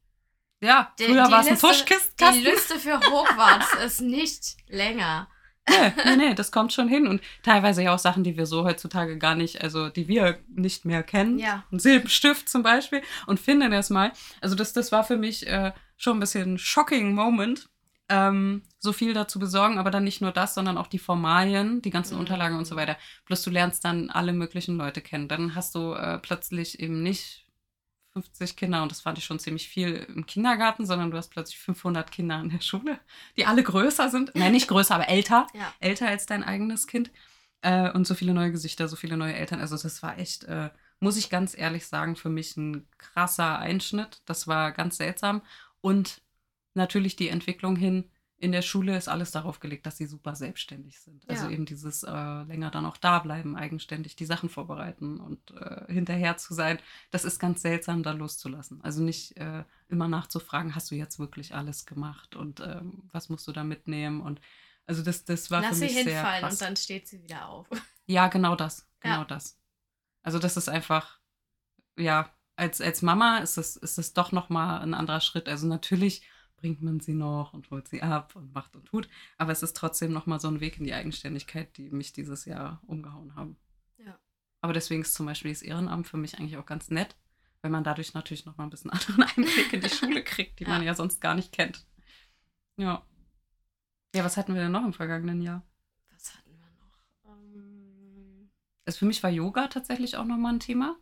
Ja, 0.61 0.93
die, 0.99 1.05
früher 1.05 1.29
war 1.29 1.41
es 1.41 1.47
ein 1.47 1.59
Tuschkistkasten. 1.59 2.43
Die 2.43 2.49
Liste 2.49 2.79
für 2.79 2.99
Hogwarts 2.99 3.73
ist 3.83 4.01
nicht 4.01 4.57
länger. 4.67 5.27
Nee, 5.69 5.93
nee, 6.05 6.15
nee, 6.15 6.33
das 6.33 6.51
kommt 6.51 6.73
schon 6.73 6.87
hin. 6.87 7.07
Und 7.07 7.21
teilweise 7.43 7.83
ja 7.83 7.93
auch 7.93 7.99
Sachen, 7.99 8.23
die 8.23 8.37
wir 8.37 8.45
so 8.45 8.63
heutzutage 8.63 9.17
gar 9.17 9.35
nicht, 9.35 9.61
also 9.61 9.89
die 9.89 10.07
wir 10.07 10.39
nicht 10.49 10.85
mehr 10.85 11.03
kennen. 11.03 11.39
Ja. 11.39 11.63
Ein 11.71 11.79
Silbenstift 11.79 12.49
zum 12.49 12.63
Beispiel. 12.63 13.01
Und 13.27 13.39
finde 13.39 13.69
das 13.69 13.89
mal. 13.89 14.11
Also 14.39 14.55
das, 14.55 14.73
das 14.73 14.91
war 14.91 15.03
für 15.03 15.17
mich 15.17 15.47
äh, 15.47 15.71
schon 15.97 16.17
ein 16.17 16.19
bisschen 16.19 16.53
ein 16.53 16.57
shocking 16.57 17.13
Moment, 17.13 17.69
ähm, 18.09 18.63
so 18.79 18.91
viel 18.91 19.13
dazu 19.13 19.39
besorgen, 19.39 19.77
aber 19.77 19.91
dann 19.91 20.03
nicht 20.03 20.21
nur 20.21 20.31
das, 20.31 20.53
sondern 20.53 20.77
auch 20.77 20.87
die 20.87 20.99
Formalien, 20.99 21.81
die 21.81 21.91
ganzen 21.91 22.15
mhm. 22.15 22.21
Unterlagen 22.21 22.57
und 22.57 22.65
so 22.65 22.75
weiter. 22.75 22.97
Plus 23.25 23.41
du 23.43 23.49
lernst 23.49 23.85
dann 23.85 24.09
alle 24.09 24.33
möglichen 24.33 24.77
Leute 24.77 25.01
kennen. 25.01 25.27
Dann 25.27 25.55
hast 25.55 25.75
du 25.75 25.93
äh, 25.93 26.17
plötzlich 26.19 26.79
eben 26.79 27.01
nicht 27.01 27.45
50 28.13 28.57
Kinder 28.57 28.83
und 28.83 28.91
das 28.91 29.01
fand 29.01 29.17
ich 29.17 29.23
schon 29.23 29.39
ziemlich 29.39 29.69
viel 29.69 30.05
im 30.13 30.25
Kindergarten, 30.25 30.85
sondern 30.85 31.11
du 31.11 31.17
hast 31.17 31.29
plötzlich 31.29 31.57
500 31.59 32.11
Kinder 32.11 32.39
in 32.41 32.49
der 32.49 32.61
Schule, 32.61 32.99
die 33.37 33.45
alle 33.45 33.63
größer 33.63 34.09
sind. 34.09 34.31
Nein, 34.35 34.51
nicht 34.51 34.67
größer, 34.67 34.95
aber 34.95 35.07
älter. 35.07 35.47
Ja. 35.53 35.73
Älter 35.79 36.07
als 36.07 36.25
dein 36.25 36.43
eigenes 36.43 36.87
Kind. 36.87 37.11
Äh, 37.61 37.91
und 37.91 38.05
so 38.05 38.15
viele 38.15 38.33
neue 38.33 38.51
Gesichter, 38.51 38.87
so 38.87 38.95
viele 38.95 39.17
neue 39.17 39.33
Eltern. 39.33 39.61
Also 39.61 39.77
das 39.77 40.03
war 40.03 40.17
echt, 40.17 40.43
äh, 40.45 40.69
muss 40.99 41.17
ich 41.17 41.29
ganz 41.29 41.57
ehrlich 41.57 41.87
sagen, 41.87 42.15
für 42.15 42.29
mich 42.29 42.57
ein 42.57 42.87
krasser 42.97 43.59
Einschnitt. 43.59 44.21
Das 44.25 44.47
war 44.47 44.71
ganz 44.71 44.97
seltsam. 44.97 45.41
Und 45.79 46.21
natürlich 46.73 47.15
die 47.15 47.29
Entwicklung 47.29 47.75
hin, 47.75 48.09
in 48.41 48.51
der 48.51 48.63
Schule 48.63 48.97
ist 48.97 49.07
alles 49.07 49.29
darauf 49.29 49.59
gelegt, 49.59 49.85
dass 49.85 49.97
sie 49.97 50.07
super 50.07 50.33
selbstständig 50.35 50.99
sind. 50.99 51.29
Also 51.29 51.45
ja. 51.45 51.51
eben 51.51 51.65
dieses 51.65 52.01
äh, 52.01 52.09
länger 52.43 52.71
dann 52.71 52.87
auch 52.87 52.97
da 52.97 53.19
bleiben, 53.19 53.55
eigenständig 53.55 54.15
die 54.15 54.25
Sachen 54.25 54.49
vorbereiten 54.49 55.19
und 55.19 55.51
äh, 55.51 55.85
hinterher 55.93 56.37
zu 56.37 56.55
sein. 56.55 56.79
Das 57.11 57.23
ist 57.23 57.37
ganz 57.37 57.61
seltsam, 57.61 58.01
da 58.01 58.13
loszulassen. 58.13 58.81
Also 58.83 59.03
nicht 59.03 59.37
äh, 59.37 59.63
immer 59.89 60.07
nachzufragen, 60.07 60.73
hast 60.73 60.89
du 60.89 60.95
jetzt 60.95 61.19
wirklich 61.19 61.53
alles 61.53 61.85
gemacht 61.85 62.35
und 62.35 62.61
ähm, 62.61 63.03
was 63.11 63.29
musst 63.29 63.47
du 63.47 63.51
da 63.51 63.63
mitnehmen? 63.63 64.21
Und 64.21 64.41
also 64.87 65.03
das, 65.03 65.23
das 65.23 65.51
war 65.51 65.61
Lass 65.61 65.77
für 65.77 65.83
mich 65.85 65.93
sie 65.93 66.03
sehr 66.03 66.13
hinfallen 66.15 66.41
krass. 66.41 66.53
und 66.53 66.61
dann 66.61 66.75
steht 66.77 67.07
sie 67.07 67.21
wieder 67.21 67.47
auf. 67.47 67.67
Ja, 68.07 68.27
genau 68.27 68.55
das. 68.55 68.89
Genau 68.99 69.19
Ja. 69.19 69.25
das. 69.25 69.57
Also 70.23 70.39
das 70.39 70.57
ist 70.57 70.67
einfach, 70.67 71.19
ja, 71.95 72.33
als, 72.55 72.81
als 72.81 73.03
Mama 73.03 73.37
ist 73.37 73.57
es, 73.57 73.75
ist 73.77 73.99
es 73.99 74.13
doch 74.13 74.31
nochmal 74.31 74.81
ein 74.81 74.93
anderer 74.95 75.21
Schritt. 75.21 75.47
Also 75.47 75.67
natürlich 75.67 76.23
bringt 76.61 76.81
man 76.81 76.99
sie 76.99 77.13
noch 77.13 77.53
und 77.53 77.69
holt 77.71 77.87
sie 77.87 78.01
ab 78.01 78.35
und 78.35 78.53
macht 78.53 78.75
und 78.75 78.85
tut. 78.85 79.09
Aber 79.37 79.51
es 79.51 79.63
ist 79.63 79.75
trotzdem 79.75 80.13
nochmal 80.13 80.39
so 80.39 80.47
ein 80.47 80.59
Weg 80.61 80.77
in 80.77 80.85
die 80.85 80.93
Eigenständigkeit, 80.93 81.75
die 81.77 81.89
mich 81.89 82.13
dieses 82.13 82.45
Jahr 82.45 82.81
umgehauen 82.85 83.35
haben. 83.35 83.57
Ja. 83.97 84.17
Aber 84.61 84.73
deswegen 84.73 85.01
ist 85.01 85.13
zum 85.15 85.25
Beispiel 85.25 85.51
das 85.51 85.61
Ehrenamt 85.63 86.07
für 86.07 86.17
mich 86.17 86.37
eigentlich 86.39 86.57
auch 86.57 86.65
ganz 86.65 86.89
nett, 86.91 87.17
weil 87.61 87.71
man 87.71 87.83
dadurch 87.83 88.13
natürlich 88.13 88.45
nochmal 88.45 88.67
ein 88.67 88.69
bisschen 88.69 88.91
anderen 88.91 89.23
Einblick 89.23 89.73
in 89.73 89.81
die 89.81 89.89
Schule 89.89 90.23
kriegt, 90.23 90.59
die 90.59 90.65
man 90.65 90.81
Ja. 90.81 90.87
ja 90.89 90.95
sonst 90.95 91.19
gar 91.19 91.33
nicht 91.35 91.51
kennt. 91.51 91.85
Ja. 92.77 93.05
Ja, 94.15 94.23
was 94.23 94.37
hatten 94.37 94.53
wir 94.53 94.61
denn 94.61 94.71
noch 94.71 94.85
im 94.85 94.93
vergangenen 94.93 95.41
Jahr? 95.41 95.65
Was 96.11 96.35
hatten 96.35 96.51
wir 96.59 96.69
noch? 96.79 97.33
Ähm, 97.33 98.49
Also 98.85 98.99
für 98.99 99.05
mich 99.05 99.23
war 99.23 99.29
Yoga 99.29 99.67
tatsächlich 99.67 100.15
auch 100.17 100.25
nochmal 100.25 100.53
ein 100.53 100.59
Thema. 100.59 100.95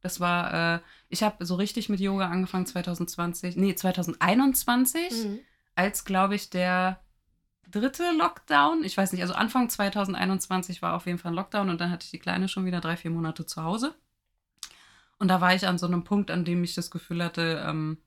Das 0.00 0.20
war, 0.20 0.76
äh, 0.76 0.80
ich 1.08 1.22
habe 1.22 1.44
so 1.44 1.56
richtig 1.56 1.88
mit 1.88 2.00
Yoga 2.00 2.28
angefangen 2.28 2.66
2020, 2.66 3.56
nee, 3.56 3.74
2021, 3.74 5.10
mhm. 5.24 5.38
als, 5.74 6.04
glaube 6.04 6.34
ich, 6.34 6.50
der 6.50 7.00
dritte 7.70 8.12
Lockdown, 8.12 8.84
ich 8.84 8.96
weiß 8.96 9.12
nicht, 9.12 9.22
also 9.22 9.34
Anfang 9.34 9.68
2021 9.68 10.80
war 10.82 10.94
auf 10.94 11.06
jeden 11.06 11.18
Fall 11.18 11.32
ein 11.32 11.36
Lockdown 11.36 11.68
und 11.68 11.80
dann 11.80 11.90
hatte 11.90 12.04
ich 12.04 12.10
die 12.10 12.18
Kleine 12.18 12.48
schon 12.48 12.64
wieder 12.64 12.80
drei, 12.80 12.96
vier 12.96 13.10
Monate 13.10 13.44
zu 13.44 13.62
Hause. 13.62 13.94
Und 15.18 15.28
da 15.28 15.40
war 15.40 15.54
ich 15.54 15.66
an 15.66 15.78
so 15.78 15.86
einem 15.86 16.04
Punkt, 16.04 16.30
an 16.30 16.44
dem 16.44 16.62
ich 16.62 16.74
das 16.74 16.90
Gefühl 16.90 17.22
hatte, 17.24 17.64
ähm, 17.66 17.98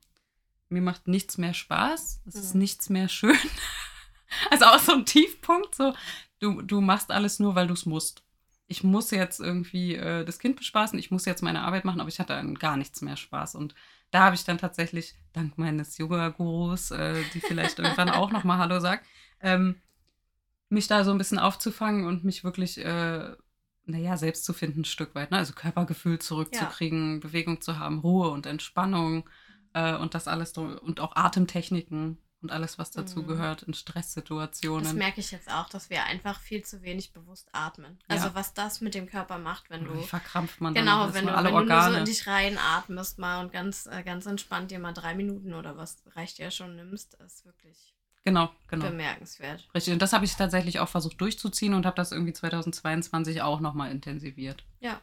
mir 0.69 0.81
macht 0.81 1.07
nichts 1.07 1.37
mehr 1.37 1.53
Spaß, 1.53 2.21
es 2.25 2.35
ist 2.35 2.53
Mhm. 2.53 2.59
nichts 2.61 2.89
mehr 2.89 3.09
schön. 3.09 3.35
Also 4.49 4.63
auch 4.63 4.79
so 4.79 4.93
ein 4.93 5.05
Tiefpunkt, 5.05 5.75
so 5.75 5.93
du, 6.39 6.61
du 6.61 6.79
machst 6.79 7.11
alles 7.11 7.39
nur, 7.39 7.53
weil 7.53 7.67
du 7.67 7.73
es 7.73 7.85
musst. 7.85 8.23
Ich 8.71 8.85
muss 8.85 9.11
jetzt 9.11 9.41
irgendwie 9.41 9.95
äh, 9.95 10.23
das 10.23 10.39
Kind 10.39 10.55
bespaßen, 10.55 10.97
ich 10.97 11.11
muss 11.11 11.25
jetzt 11.25 11.43
meine 11.43 11.61
Arbeit 11.61 11.83
machen, 11.83 11.99
aber 11.99 12.07
ich 12.07 12.21
hatte 12.21 12.35
an 12.35 12.55
gar 12.55 12.77
nichts 12.77 13.01
mehr 13.01 13.17
Spaß. 13.17 13.55
Und 13.55 13.75
da 14.11 14.21
habe 14.21 14.35
ich 14.35 14.45
dann 14.45 14.57
tatsächlich, 14.57 15.15
dank 15.33 15.57
meines 15.57 15.97
Yoga-Gurus, 15.97 16.91
äh, 16.91 17.21
die 17.33 17.41
vielleicht 17.41 17.79
irgendwann 17.79 18.09
auch 18.09 18.31
nochmal 18.31 18.59
Hallo 18.59 18.79
sagt, 18.79 19.05
ähm, 19.41 19.75
mich 20.69 20.87
da 20.87 21.03
so 21.03 21.11
ein 21.11 21.17
bisschen 21.17 21.37
aufzufangen 21.37 22.05
und 22.05 22.23
mich 22.23 22.45
wirklich, 22.45 22.77
äh, 22.77 23.35
naja, 23.85 24.15
selbst 24.15 24.45
zu 24.45 24.53
finden, 24.53 24.81
ein 24.81 24.85
Stück 24.85 25.15
weit. 25.15 25.31
Ne? 25.31 25.37
Also 25.37 25.51
Körpergefühl 25.51 26.19
zurückzukriegen, 26.19 27.19
Bewegung 27.19 27.59
zu 27.59 27.77
haben, 27.77 27.99
Ruhe 27.99 28.29
und 28.29 28.45
Entspannung 28.45 29.29
äh, 29.73 29.95
und 29.95 30.15
das 30.15 30.29
alles 30.29 30.57
und 30.57 31.01
auch 31.01 31.17
Atemtechniken 31.17 32.19
und 32.41 32.51
alles, 32.51 32.77
was 32.79 32.91
dazu 32.91 33.21
Mhm. 33.21 33.27
gehört 33.27 33.63
in 33.63 33.71
Das 33.73 33.79
Stresssituationen. 33.81 34.97
merke 34.97 35.19
ich 35.19 35.31
jetzt 35.31 35.51
auch, 35.51 35.69
dass 35.69 35.89
wir 35.89 36.03
einfach 36.05 36.39
viel 36.39 36.63
zu 36.63 36.81
wenig 36.81 37.13
bewusst 37.13 37.49
atmen. 37.53 37.99
Ja. 38.09 38.15
Also 38.15 38.33
was 38.35 38.53
das 38.53 38.81
mit 38.81 38.93
dem 38.95 39.07
Körper 39.07 39.37
macht, 39.37 39.69
wenn 39.69 39.83
du 39.85 39.93
Wie 39.97 40.03
verkrampft 40.03 40.61
man 40.61 40.73
dann 40.73 40.83
genau, 40.85 41.03
alles, 41.03 41.15
wenn 41.15 41.27
du, 41.27 41.33
alle 41.35 41.49
wenn 41.49 41.53
du 41.53 41.59
nur 41.59 41.67
so 41.67 41.73
Organe. 41.73 41.97
in 41.99 42.05
dich 42.05 42.27
rein 42.27 42.57
atmest 42.57 43.19
mal 43.19 43.41
und 43.43 43.51
ganz 43.51 43.85
äh, 43.87 44.03
ganz 44.03 44.25
entspannt 44.25 44.71
dir 44.71 44.79
mal 44.79 44.93
drei 44.93 45.13
Minuten 45.15 45.53
oder 45.53 45.77
was 45.77 46.01
reicht 46.15 46.39
ja 46.39 46.51
schon 46.51 46.75
nimmst, 46.75 47.13
ist 47.15 47.45
wirklich 47.45 47.93
genau, 48.23 48.51
genau. 48.67 48.85
bemerkenswert. 48.89 49.67
Richtig. 49.73 49.93
Und 49.93 50.01
das 50.01 50.13
habe 50.13 50.25
ich 50.25 50.35
tatsächlich 50.35 50.79
auch 50.79 50.89
versucht 50.89 51.19
durchzuziehen 51.21 51.73
und 51.73 51.85
habe 51.85 51.95
das 51.95 52.11
irgendwie 52.11 52.33
2022 52.33 53.41
auch 53.41 53.59
nochmal 53.59 53.91
intensiviert. 53.91 54.63
Ja. 54.79 54.99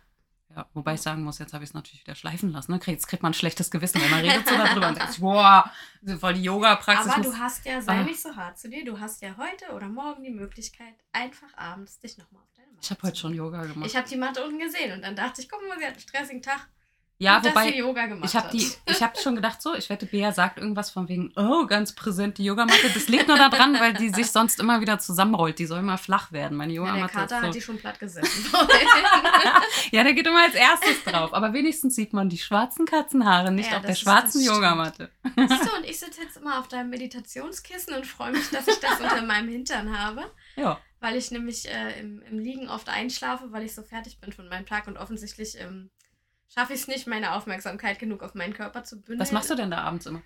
Ja, 0.57 0.67
wobei 0.75 0.95
ich 0.95 1.03
sagen 1.03 1.23
muss, 1.25 1.39
jetzt 1.39 1.53
habe 1.53 1.63
ich 1.63 1.71
es 1.71 1.75
natürlich 1.75 2.01
wieder 2.03 2.15
schleifen 2.15 2.51
lassen. 2.53 2.73
Ne? 2.73 2.81
Jetzt 2.87 3.07
kriegt 3.07 3.23
man 3.23 3.31
ein 3.31 3.35
schlechtes 3.35 3.71
Gewissen, 3.71 4.01
wenn 4.01 4.11
man 4.11 4.21
redet 4.21 4.49
so 4.49 4.57
darüber 4.57 4.89
und 4.89 4.97
sagt, 4.97 5.21
boah, 5.21 5.71
voll 6.19 6.35
die 6.35 6.43
Yoga-Praxis. 6.43 7.13
Aber 7.13 7.23
du 7.23 7.39
hast 7.39 7.65
ja, 7.67 7.81
sei 7.83 7.99
Ah. 8.01 8.03
nicht 8.03 8.21
so 8.21 8.35
hart 8.35 8.59
zu 8.59 8.69
dir, 8.69 8.85
du 8.85 8.99
hast 8.99 9.21
ja 9.23 9.37
heute 9.37 9.73
oder 9.75 9.89
morgen 9.89 10.23
die 10.25 10.31
Möglichkeit, 10.31 10.95
einfach 11.13 11.49
abends 11.57 11.99
dich 12.01 12.17
nochmal 12.19 12.43
auf 12.43 12.49
deine 12.57 12.69
Matte 12.69 12.79
ich 12.83 12.91
habe 12.91 13.03
heute 13.03 13.17
schon. 13.17 13.35
Yoga 13.35 13.65
gemacht. 13.67 13.87
Ich 13.87 13.97
habe 13.97 14.09
die 14.09 14.17
Matte 14.17 14.43
unten 14.45 14.59
gesehen 14.59 14.93
und 14.93 15.03
dann 15.03 15.15
dachte 15.15 15.41
ich, 15.43 15.49
guck 15.51 15.61
mal, 15.69 15.79
sie 15.79 15.85
hat 15.85 15.93
einen 15.93 16.01
stressigen 16.01 16.43
Tag. 16.43 16.67
Ja, 17.21 17.39
und 17.39 17.47
wobei 17.47 17.73
sie 17.73 17.79
Yoga 17.79 18.07
gemacht 18.07 18.29
ich 18.31 18.37
habe 18.37 18.49
die, 18.57 18.71
ich 18.87 19.03
habe 19.03 19.19
schon 19.23 19.35
gedacht 19.35 19.61
so, 19.61 19.75
ich 19.75 19.91
wette, 19.91 20.07
Bea 20.07 20.33
sagt 20.33 20.59
irgendwas 20.59 20.91
von 20.91 21.09
wegen, 21.09 21.33
oh, 21.37 21.67
ganz 21.67 21.93
präsent 21.93 22.39
die 22.39 22.45
Yogamatte. 22.45 22.91
Das 22.95 23.09
liegt 23.09 23.27
nur 23.27 23.37
daran, 23.37 23.75
weil 23.81 23.93
die 23.95 24.11
sich 24.11 24.31
sonst 24.31 24.61
immer 24.61 24.81
wieder 24.81 24.99
zusammenrollt. 25.01 25.59
Die 25.59 25.67
soll 25.67 25.81
immer 25.81 25.99
flach 25.99 26.31
werden. 26.31 26.57
Meine 26.57 26.73
Ja, 26.73 26.83
der 26.83 26.91
Yogamatte 26.93 27.13
Kater 27.15 27.41
so. 27.41 27.47
hat 27.49 27.55
die 27.55 27.61
schon 27.61 27.79
platt 27.79 27.99
gesessen. 27.99 28.53
Ja, 29.91 30.05
der 30.05 30.13
geht 30.13 30.27
immer 30.27 30.43
als 30.43 30.55
erstes 30.55 31.03
drauf. 31.05 31.33
Aber 31.33 31.53
wenigstens 31.53 31.95
sieht 31.95 32.13
man 32.13 32.29
die 32.29 32.39
schwarzen 32.39 32.85
Katzenhaare 32.87 33.51
nicht 33.51 33.71
Ja, 33.71 33.79
auf 33.79 33.85
der 33.85 33.95
schwarzen. 33.95 34.43
Yogamatte. 34.43 35.11
so, 35.37 35.77
und 35.77 35.85
ich 35.85 35.99
sitze 35.99 36.21
jetzt 36.23 36.37
immer 36.37 36.59
auf 36.59 36.69
deinem 36.69 36.91
Meditationskissen 36.91 37.95
und 37.95 38.07
freue 38.07 38.33
mich, 38.33 38.51
dass 38.51 38.67
ich 38.69 38.79
das 38.81 39.01
unter 39.01 39.23
meinem 39.23 39.49
Hintern 39.49 39.99
habe. 39.99 40.31
Ja. 40.57 40.81
Weil 41.01 41.15
ich 41.15 41.31
nämlich 41.31 41.69
äh, 41.69 42.01
im, 42.01 42.21
im 42.23 42.41
Liegen 42.41 42.69
oft 42.69 42.89
einschlafe, 42.89 43.53
weil 43.53 43.63
ich 43.63 43.73
so 43.77 43.83
fertig 43.83 44.19
bin 44.21 44.33
von 44.33 44.49
meinem 44.49 44.67
Tag 44.67 44.89
und 44.89 44.97
offensichtlich 44.97 45.57
ähm, 45.61 45.91
schaffe 46.53 46.75
ich 46.75 46.81
es 46.81 46.89
nicht, 46.89 47.07
meine 47.07 47.35
Aufmerksamkeit 47.35 47.99
genug 47.99 48.23
auf 48.23 48.35
meinen 48.35 48.55
Körper 48.55 48.85
zu 48.85 48.97
bündeln. 48.97 49.21
Was 49.21 49.33
machst 49.33 49.51
du 49.51 49.55
denn 49.55 49.71
da 49.71 49.79
abends 49.79 50.07
immer? 50.07 50.23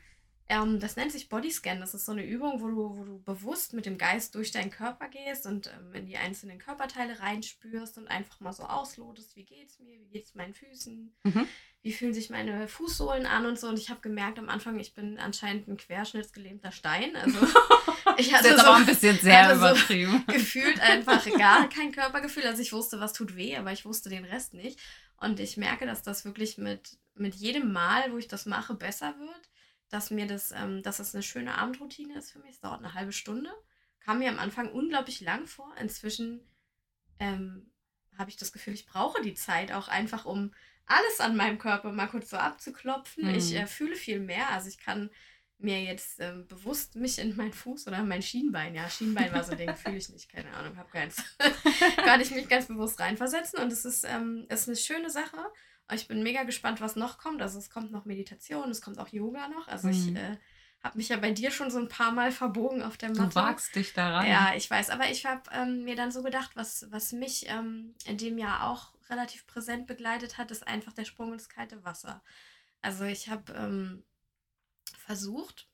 Ähm, 0.48 0.80
das 0.80 0.96
nennt 0.96 1.12
sich 1.12 1.28
Bodyscan. 1.28 1.80
Das 1.80 1.94
ist 1.94 2.04
so 2.04 2.12
eine 2.12 2.24
Übung, 2.26 2.61
wo 2.61 2.66
du, 2.68 2.96
wo 2.98 3.04
du 3.04 3.22
bewusst 3.22 3.72
mit 3.74 3.87
dem 3.87 3.96
Geist 3.96 4.35
durch 4.35 4.50
deinen 4.50 4.70
Körper 4.70 5.08
gehst 5.08 5.46
und 5.46 5.68
ähm, 5.68 5.94
in 5.94 6.06
die 6.06 6.16
einzelnen 6.16 6.58
Körperteile 6.58 7.20
reinspürst 7.20 7.96
und 7.96 8.08
einfach 8.08 8.40
mal 8.40 8.52
so 8.52 8.64
auslotest, 8.64 9.37
wie 9.37 9.44
geht's 9.44 9.78
mir, 9.78 9.98
wie 10.00 10.08
geht's 10.12 10.35
meinen 10.35 10.52
Füßen, 10.52 11.14
Mhm. 11.24 11.48
wie 11.82 11.92
fühlen 11.92 12.12
sich 12.12 12.28
meine 12.28 12.66
Fußsohlen 12.68 13.24
an 13.24 13.46
und 13.46 13.58
so. 13.58 13.68
Und 13.68 13.78
ich 13.78 13.88
habe 13.88 14.00
gemerkt 14.00 14.38
am 14.38 14.48
Anfang, 14.48 14.78
ich 14.80 14.94
bin 14.94 15.18
anscheinend 15.18 15.68
ein 15.68 15.76
querschnittsgelähmter 15.76 16.72
Stein. 16.72 17.14
Also 17.16 17.38
ich 18.18 18.28
Das 18.30 18.38
hatte 18.40 18.48
ist 18.48 18.52
jetzt 18.54 18.61
so 18.61 18.66
aber 18.66 18.76
ein 18.76 18.87
bisschen 18.87 19.18
sehr 19.20 19.44
hatte 19.46 19.58
so- 19.58 19.66
übertrieben. 19.68 20.24
gefühlt 20.26 20.80
einfach 20.80 21.24
gar 21.38 21.68
kein 21.68 21.92
Körpergefühl. 21.92 22.44
Also 22.46 22.61
ich 22.61 22.72
wusste, 22.72 23.00
was 23.00 23.12
tut 23.12 23.37
weh, 23.37 23.56
aber 23.56 23.72
ich 23.72 23.85
wusste 23.87 24.11
den 24.11 24.24
Rest 24.24 24.54
nicht. 24.54 24.78
Und 25.22 25.38
ich 25.38 25.56
merke, 25.56 25.87
dass 25.87 26.02
das 26.02 26.24
wirklich 26.24 26.58
mit, 26.58 26.98
mit 27.14 27.35
jedem 27.37 27.72
Mal, 27.72 28.12
wo 28.12 28.18
ich 28.18 28.26
das 28.26 28.44
mache, 28.44 28.74
besser 28.74 29.18
wird. 29.18 29.50
Dass 29.88 30.11
mir 30.11 30.26
das, 30.26 30.52
ähm, 30.52 30.82
dass 30.82 30.96
das 30.96 31.14
eine 31.14 31.22
schöne 31.22 31.56
Abendroutine 31.56 32.18
ist 32.18 32.32
für 32.32 32.40
mich. 32.40 32.52
Es 32.52 32.61
dauert 32.61 32.80
eine 32.80 32.94
halbe 32.94 33.12
Stunde. 33.12 33.50
Kam 34.00 34.18
mir 34.18 34.30
am 34.30 34.38
Anfang 34.38 34.72
unglaublich 34.72 35.20
lang 35.20 35.46
vor. 35.46 35.72
Inzwischen 35.78 36.40
ähm, 37.20 37.70
habe 38.18 38.30
ich 38.30 38.37
das 38.37 38.52
Gefühl, 38.52 38.74
ich 38.74 38.87
brauche 38.87 39.22
die 39.22 39.35
Zeit 39.35 39.70
auch 39.70 39.88
einfach, 39.88 40.24
um 40.24 40.52
alles 40.87 41.20
an 41.20 41.37
meinem 41.37 41.58
Körper 41.58 41.92
mal 41.92 42.08
kurz 42.08 42.30
so 42.30 42.37
abzuklopfen. 42.37 43.28
Mhm. 43.28 43.35
Ich 43.35 43.54
äh, 43.54 43.66
fühle 43.66 43.94
viel 43.94 44.18
mehr. 44.18 44.50
Also 44.50 44.68
ich 44.68 44.78
kann 44.78 45.08
mir 45.62 45.83
jetzt 45.83 46.20
ähm, 46.20 46.46
bewusst 46.46 46.96
mich 46.96 47.18
in 47.18 47.37
meinen 47.37 47.53
Fuß 47.53 47.87
oder 47.87 48.03
mein 48.03 48.22
Schienbein, 48.22 48.75
ja, 48.75 48.88
Schienbein 48.88 49.33
war 49.33 49.44
so 49.44 49.53
ein 49.53 49.59
Ding, 49.59 49.75
fühle 49.77 49.96
ich 49.96 50.09
nicht, 50.09 50.31
keine 50.31 50.53
Ahnung, 50.55 50.77
habe 50.77 50.90
keins. 50.90 51.22
kann 52.05 52.20
ich 52.20 52.31
mich 52.31 52.48
ganz 52.48 52.66
bewusst 52.66 52.98
reinversetzen 53.01 53.61
und 53.61 53.72
es 53.72 53.85
ist, 53.85 54.05
ähm, 54.05 54.46
ist 54.48 54.68
eine 54.68 54.77
schöne 54.77 55.11
Sache. 55.11 55.38
Ich 55.92 56.09
bin 56.09 56.22
mega 56.22 56.44
gespannt, 56.44 56.81
was 56.81 56.96
noch 56.96 57.18
kommt. 57.18 57.42
Also 57.42 57.59
es 57.59 57.68
kommt 57.68 57.92
noch 57.92 58.05
Meditation, 58.07 58.70
es 58.70 58.81
kommt 58.81 58.98
auch 58.98 59.09
Yoga 59.09 59.48
noch. 59.48 59.68
Also 59.68 59.88
ich 59.88 60.07
Mhm. 60.07 60.16
äh, 60.16 60.37
habe 60.83 60.96
mich 60.98 61.11
ja 61.11 61.16
bei 61.16 61.31
dir 61.31 61.51
schon 61.51 61.70
so 61.70 61.79
ein 61.79 61.88
paar 61.88 62.12
Mal 62.12 62.33
verbogen 62.33 62.83
auf 62.83 62.96
der 62.96 63.11
Matte. 63.11 63.29
Du 63.29 63.35
wagst 63.35 63.75
dich 63.77 63.92
da 63.92 64.16
rein. 64.16 64.29
Ja, 64.31 64.53
ich 64.57 64.68
weiß, 64.70 64.90
aber 64.90 65.11
ich 65.11 65.27
habe 65.27 65.42
ähm, 65.53 65.85
mir 65.85 65.94
dann 65.94 66.11
so 66.11 66.22
gedacht, 66.22 66.53
was, 66.55 66.87
was 66.90 67.12
mich 67.12 67.46
ähm, 67.48 67.94
in 68.07 68.16
dem 68.18 68.38
Jahr 68.38 68.68
auch 68.68 68.92
relativ 69.11 69.46
präsent 69.46 69.87
begleitet 69.87 70.38
hat, 70.38 70.51
ist 70.51 70.66
einfach 70.66 70.92
der 70.92 71.05
Sprung 71.05 71.33
ins 71.33 71.48
kalte 71.48 71.85
Wasser. 71.85 72.22
Also 72.81 73.05
ich 73.05 73.29
habe 73.29 73.53
ähm, 73.53 74.03
versucht, 74.96 75.68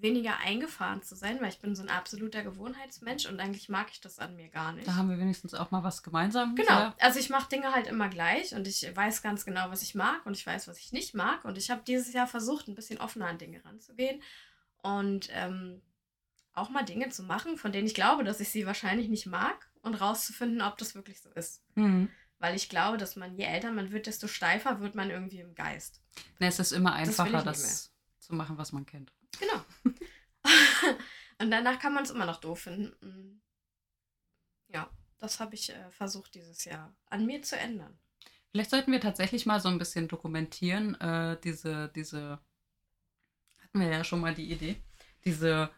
weniger 0.00 0.38
eingefahren 0.38 1.02
zu 1.02 1.16
sein, 1.16 1.40
weil 1.40 1.48
ich 1.48 1.58
bin 1.58 1.74
so 1.74 1.82
ein 1.82 1.88
absoluter 1.88 2.44
Gewohnheitsmensch 2.44 3.26
und 3.26 3.40
eigentlich 3.40 3.68
mag 3.68 3.88
ich 3.90 4.00
das 4.00 4.20
an 4.20 4.36
mir 4.36 4.48
gar 4.48 4.72
nicht. 4.72 4.86
Da 4.86 4.94
haben 4.94 5.10
wir 5.10 5.18
wenigstens 5.18 5.54
auch 5.54 5.72
mal 5.72 5.82
was 5.82 6.04
gemeinsam. 6.04 6.54
Genau, 6.54 6.70
Ja. 6.70 6.94
also 7.00 7.18
ich 7.18 7.30
mache 7.30 7.48
Dinge 7.48 7.72
halt 7.72 7.88
immer 7.88 8.08
gleich 8.08 8.54
und 8.54 8.68
ich 8.68 8.94
weiß 8.94 9.22
ganz 9.22 9.44
genau, 9.44 9.70
was 9.70 9.82
ich 9.82 9.96
mag 9.96 10.24
und 10.24 10.36
ich 10.36 10.46
weiß, 10.46 10.68
was 10.68 10.78
ich 10.78 10.92
nicht 10.92 11.14
mag. 11.14 11.44
Und 11.44 11.58
ich 11.58 11.70
habe 11.70 11.82
dieses 11.84 12.12
Jahr 12.12 12.28
versucht, 12.28 12.68
ein 12.68 12.76
bisschen 12.76 13.00
offener 13.00 13.26
an 13.26 13.38
Dinge 13.38 13.64
ranzugehen 13.64 14.22
und 14.82 15.30
ähm, 15.32 15.82
auch 16.54 16.70
mal 16.70 16.84
Dinge 16.84 17.08
zu 17.08 17.24
machen, 17.24 17.56
von 17.56 17.72
denen 17.72 17.86
ich 17.88 17.94
glaube, 17.94 18.22
dass 18.22 18.38
ich 18.40 18.50
sie 18.50 18.66
wahrscheinlich 18.66 19.08
nicht 19.08 19.26
mag 19.26 19.68
und 19.82 19.94
rauszufinden, 20.00 20.62
ob 20.62 20.78
das 20.78 20.94
wirklich 20.94 21.20
so 21.20 21.30
ist. 21.30 21.62
Mhm. 21.74 22.08
Weil 22.38 22.54
ich 22.54 22.68
glaube, 22.68 22.98
dass 22.98 23.16
man, 23.16 23.34
je 23.34 23.44
älter 23.44 23.72
man 23.72 23.90
wird, 23.90 24.06
desto 24.06 24.28
steifer 24.28 24.78
wird 24.80 24.94
man 24.94 25.10
irgendwie 25.10 25.40
im 25.40 25.56
Geist. 25.56 26.00
Ne, 26.38 26.46
es 26.46 26.60
ist 26.60 26.70
immer 26.70 26.92
einfacher, 26.92 27.30
nicht 27.32 27.46
das, 27.46 27.92
zu 28.28 28.34
machen, 28.34 28.58
was 28.58 28.72
man 28.72 28.86
kennt. 28.86 29.12
Genau. 29.38 29.64
und 31.38 31.50
danach 31.50 31.78
kann 31.78 31.94
man 31.94 32.04
es 32.04 32.10
immer 32.10 32.26
noch 32.26 32.40
doof 32.40 32.60
finden. 32.60 33.42
Ja, 34.68 34.90
das 35.18 35.40
habe 35.40 35.54
ich 35.54 35.70
äh, 35.70 35.90
versucht 35.90 36.34
dieses 36.34 36.64
Jahr 36.64 36.94
an 37.06 37.26
mir 37.26 37.42
zu 37.42 37.58
ändern. 37.58 37.98
Vielleicht 38.50 38.70
sollten 38.70 38.92
wir 38.92 39.00
tatsächlich 39.00 39.46
mal 39.46 39.60
so 39.60 39.68
ein 39.68 39.78
bisschen 39.78 40.08
dokumentieren, 40.08 40.94
äh, 41.00 41.38
diese, 41.42 41.90
diese, 41.94 42.38
hatten 43.58 43.80
wir 43.80 43.88
ja 43.88 44.04
schon 44.04 44.20
mal 44.20 44.34
die 44.34 44.50
Idee, 44.50 44.76
diese, 45.24 45.70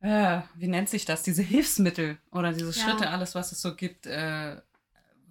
äh, 0.00 0.40
wie 0.54 0.68
nennt 0.68 0.88
sich 0.88 1.04
das, 1.04 1.22
diese 1.22 1.42
Hilfsmittel 1.42 2.18
oder 2.30 2.52
diese 2.52 2.72
Ja. 2.78 2.84
Schritte, 2.84 3.10
alles, 3.10 3.34
was 3.34 3.52
es 3.52 3.60
so 3.62 3.76
gibt, 3.76 4.06
äh, 4.06 4.60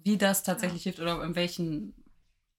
wie 0.02 0.18
das 0.18 0.42
tatsächlich 0.42 0.82
hilft 0.82 1.00
oder 1.00 1.22
in 1.22 1.34
welchen, 1.36 1.94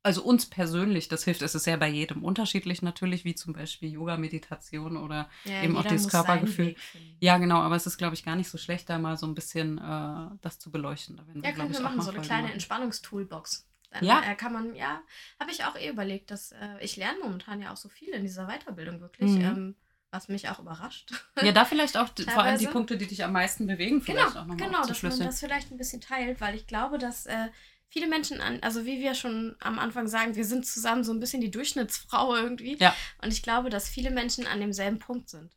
also 0.04 0.24
uns 0.24 0.48
persönlich 0.50 1.08
das 1.10 1.24
hilft. 1.24 1.42
Es 1.42 1.54
ist 1.56 1.68
ja 1.68 1.78
bei 1.78 1.88
jedem 1.90 2.24
unterschiedlich 2.24 2.82
natürlich, 2.82 3.24
wie 3.24 3.36
zum 3.36 3.54
Beispiel 3.54 3.92
Yoga, 3.92 4.18
Meditation 4.18 4.98
oder 4.98 5.30
Ja, 5.46 5.62
Eben 5.64 5.78
auch 5.78 5.86
dieses 5.86 6.10
Körpergefühl. 6.10 6.76
Ja, 7.20 7.38
genau, 7.38 7.60
aber 7.60 7.76
es 7.76 7.86
ist, 7.86 7.98
glaube 7.98 8.16
ich, 8.16 8.24
gar 8.24 8.36
nicht 8.36 8.50
so 8.50 8.58
schlecht, 8.58 8.90
da 8.90 8.98
mal 8.98 9.16
so 9.18 9.28
ein 9.28 9.36
bisschen 9.36 9.78
äh, 9.78 10.36
das 10.42 10.58
zu 10.60 10.72
beleuchten. 10.72 11.18
Da 11.18 11.28
werden 11.28 11.44
Ja, 11.44 11.52
glaub 11.52 11.68
können 11.68 11.74
wir 11.74 11.82
machen, 11.82 12.02
so 12.02 12.10
eine 12.12 12.22
kleine. 12.22 12.52
Entspannungstoolbox. 12.52 13.68
Dann 13.92 14.06
Ja. 14.06 14.22
äh, 14.26 14.36
kann 14.36 14.54
man, 14.54 14.74
ja, 14.76 15.02
habe 15.40 15.52
ich 15.52 15.64
auch 15.66 15.76
eh 15.76 15.90
überlegt, 15.90 16.32
dass 16.32 16.52
äh, 16.54 16.80
ich 16.82 16.96
lerne 16.96 17.20
momentan 17.22 17.62
ja 17.62 17.72
auch 17.74 17.78
so 17.78 17.90
viel 17.90 18.10
in 18.10 18.24
dieser 18.24 18.48
Weiterbildung 18.48 19.02
wirklich, 19.02 19.32
Mhm. 19.32 19.42
ähm, 19.42 19.76
was 20.12 20.30
mich 20.30 20.50
auch 20.50 20.60
überrascht. 20.60 21.12
Ja, 21.42 21.52
da 21.52 21.64
vielleicht 21.66 21.98
auch 21.98 22.10
die, 22.10 22.24
vor 22.24 22.42
allem 22.44 22.58
die 22.58 22.66
Teilweise. 22.66 22.72
Punkte, 22.72 22.98
die 22.98 23.08
dich 23.08 23.24
am 23.24 23.34
meisten 23.34 23.68
bewegen, 23.68 24.02
vielleicht 24.02 24.28
Genau, 24.30 24.40
auch 24.42 24.46
nochmal 24.46 24.68
genau, 24.68 24.86
dass 24.86 25.04
man 25.04 25.20
das 25.20 25.40
vielleicht 25.40 25.72
ein 25.72 25.78
bisschen 25.78 26.02
teilt, 26.02 26.42
weil 26.42 26.56
ich 26.56 26.68
glaube, 26.68 26.98
dass 26.98 27.26
äh, 27.26 27.50
viele 27.92 28.08
Menschen 28.08 28.40
an, 28.42 28.60
also 28.62 28.86
wie 28.86 29.00
wir 29.02 29.14
schon 29.14 29.56
am 29.60 29.78
Anfang 29.78 30.08
sagen, 30.08 30.36
wir 30.36 30.46
sind 30.46 30.66
zusammen 30.66 31.04
so 31.04 31.12
ein 31.12 31.20
bisschen 31.20 31.42
die 31.42 31.52
Durchschnittsfrau 31.52 32.36
irgendwie. 32.36 32.78
Ja. 32.80 32.96
Und 33.22 33.34
ich 33.34 33.44
glaube, 33.44 33.70
dass 33.70 33.90
viele 33.90 34.12
Menschen 34.12 34.48
an 34.48 34.60
demselben 34.62 34.98
Punkt 34.98 35.30
sind. 35.30 35.52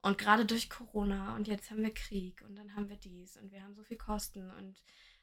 Und 0.00 0.16
gerade 0.16 0.44
durch 0.46 0.70
Corona 0.70 1.34
und 1.34 1.48
jetzt 1.48 1.70
haben 1.70 1.82
wir 1.82 1.92
Krieg 1.92 2.42
und 2.46 2.56
dann 2.56 2.76
haben 2.76 2.88
wir 2.88 2.96
dies 2.96 3.36
und 3.36 3.50
wir 3.50 3.62
haben 3.62 3.74
so 3.74 3.82
viel 3.82 3.96
Kosten 3.96 4.50
und 4.58 4.76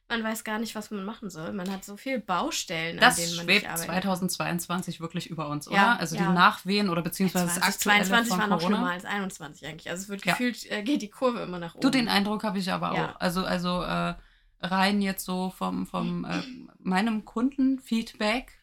man 0.10 0.24
weiß 0.26 0.44
gar 0.44 0.60
nicht, 0.60 0.76
was 0.76 0.92
man 0.92 1.06
machen 1.06 1.30
soll. 1.30 1.54
Man 1.54 1.72
hat 1.72 1.86
so 1.86 1.96
viele 1.96 2.20
Baustellen, 2.20 2.98
Das 2.98 3.18
an 3.18 3.24
denen 3.24 3.36
man 3.38 3.46
schwebt 3.46 3.62
nicht 3.62 3.72
arbeiten 3.72 4.28
2022 4.30 5.00
wirklich 5.00 5.28
über 5.30 5.48
uns, 5.48 5.68
oder? 5.70 5.78
Ja, 5.78 5.96
also 5.96 6.18
ja. 6.18 6.28
die 6.28 6.34
Nachwehen 6.34 6.90
oder 6.90 7.02
beziehungsweise 7.02 7.46
das 7.46 7.62
aktuelle 7.62 8.04
2022 8.04 8.30
von 8.30 8.40
war 8.40 8.48
noch 8.48 8.58
Corona. 8.60 8.76
schlimmer 8.78 8.92
als 8.92 9.06
21 9.06 9.68
eigentlich. 9.68 9.90
Also 9.90 10.04
es 10.04 10.10
wird 10.10 10.26
Ja. 10.26 10.34
gefühlt, 10.34 10.70
äh, 10.70 10.84
geht 10.84 11.02
die 11.02 11.10
Kurve 11.10 11.40
immer 11.40 11.60
nach 11.60 11.76
oben. 11.76 11.82
Du, 11.82 11.90
den 11.90 12.10
Eindruck 12.10 12.44
habe 12.44 12.60
ich 12.60 12.70
aber 12.74 12.92
auch. 12.92 13.20
Also, 13.22 13.46
also 13.46 13.84
äh, 13.84 14.16
rein 14.62 15.02
jetzt 15.02 15.26
so 15.26 15.50
vom, 15.50 15.86
vom 15.88 16.26
äh, 16.26 16.42
meinem 16.80 17.26
Kundenfeedback 17.26 18.54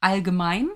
allgemein 0.00 0.68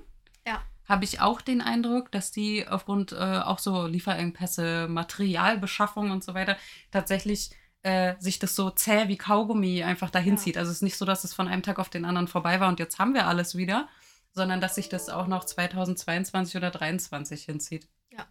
Ja. 0.47 0.63
habe 0.89 1.05
ich 1.05 1.21
auch 1.21 1.41
den 1.41 1.61
Eindruck, 1.61 2.11
dass 2.13 2.31
die 2.33 2.67
aufgrund 2.67 3.13
äh, 3.13 3.17
auch 3.17 3.59
so 3.59 3.87
Lieferengpässe, 3.87 4.89
Materialbeschaffung 4.89 6.11
und 6.11 6.25
so 6.25 6.35
weiter 6.35 6.57
tatsächlich 6.91 7.51
äh, 7.83 8.15
sich 8.19 8.39
das 8.39 8.57
so 8.57 8.71
zäh 8.71 9.09
wie 9.09 9.17
Kaugummi 9.19 9.83
einfach 9.83 10.11
dahin 10.11 10.35
Ja. 10.35 10.41
zieht. 10.41 10.57
Also 10.59 10.71
es 10.71 10.79
ist 10.79 10.83
nicht 10.83 10.97
so, 10.97 11.05
dass 11.05 11.25
es 11.25 11.35
von 11.35 11.49
einem 11.49 11.63
Tag 11.63 11.79
auf 11.79 11.91
den 11.91 12.05
anderen 12.05 12.29
vorbei 12.29 12.61
war 12.61 12.69
und 12.69 12.79
jetzt 12.81 12.99
haben 12.99 13.15
wir 13.15 13.27
alles 13.27 13.57
wieder, 13.57 13.89
sondern 14.33 14.61
dass 14.61 14.75
sich 14.75 14.89
das 14.89 15.09
auch 15.11 15.27
noch 15.27 15.45
2022 15.45 16.57
oder 16.57 16.73
2023 16.73 17.45
hinzieht. 17.45 17.89
Ja. 18.11 18.27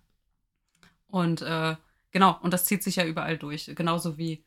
Und 1.07 1.41
äh, 1.43 1.75
genau, 2.11 2.37
und 2.41 2.53
das 2.53 2.65
zieht 2.65 2.81
sich 2.83 2.95
ja 2.97 3.05
überall 3.05 3.37
durch. 3.37 3.71
Genauso 3.75 4.17
wie 4.17 4.43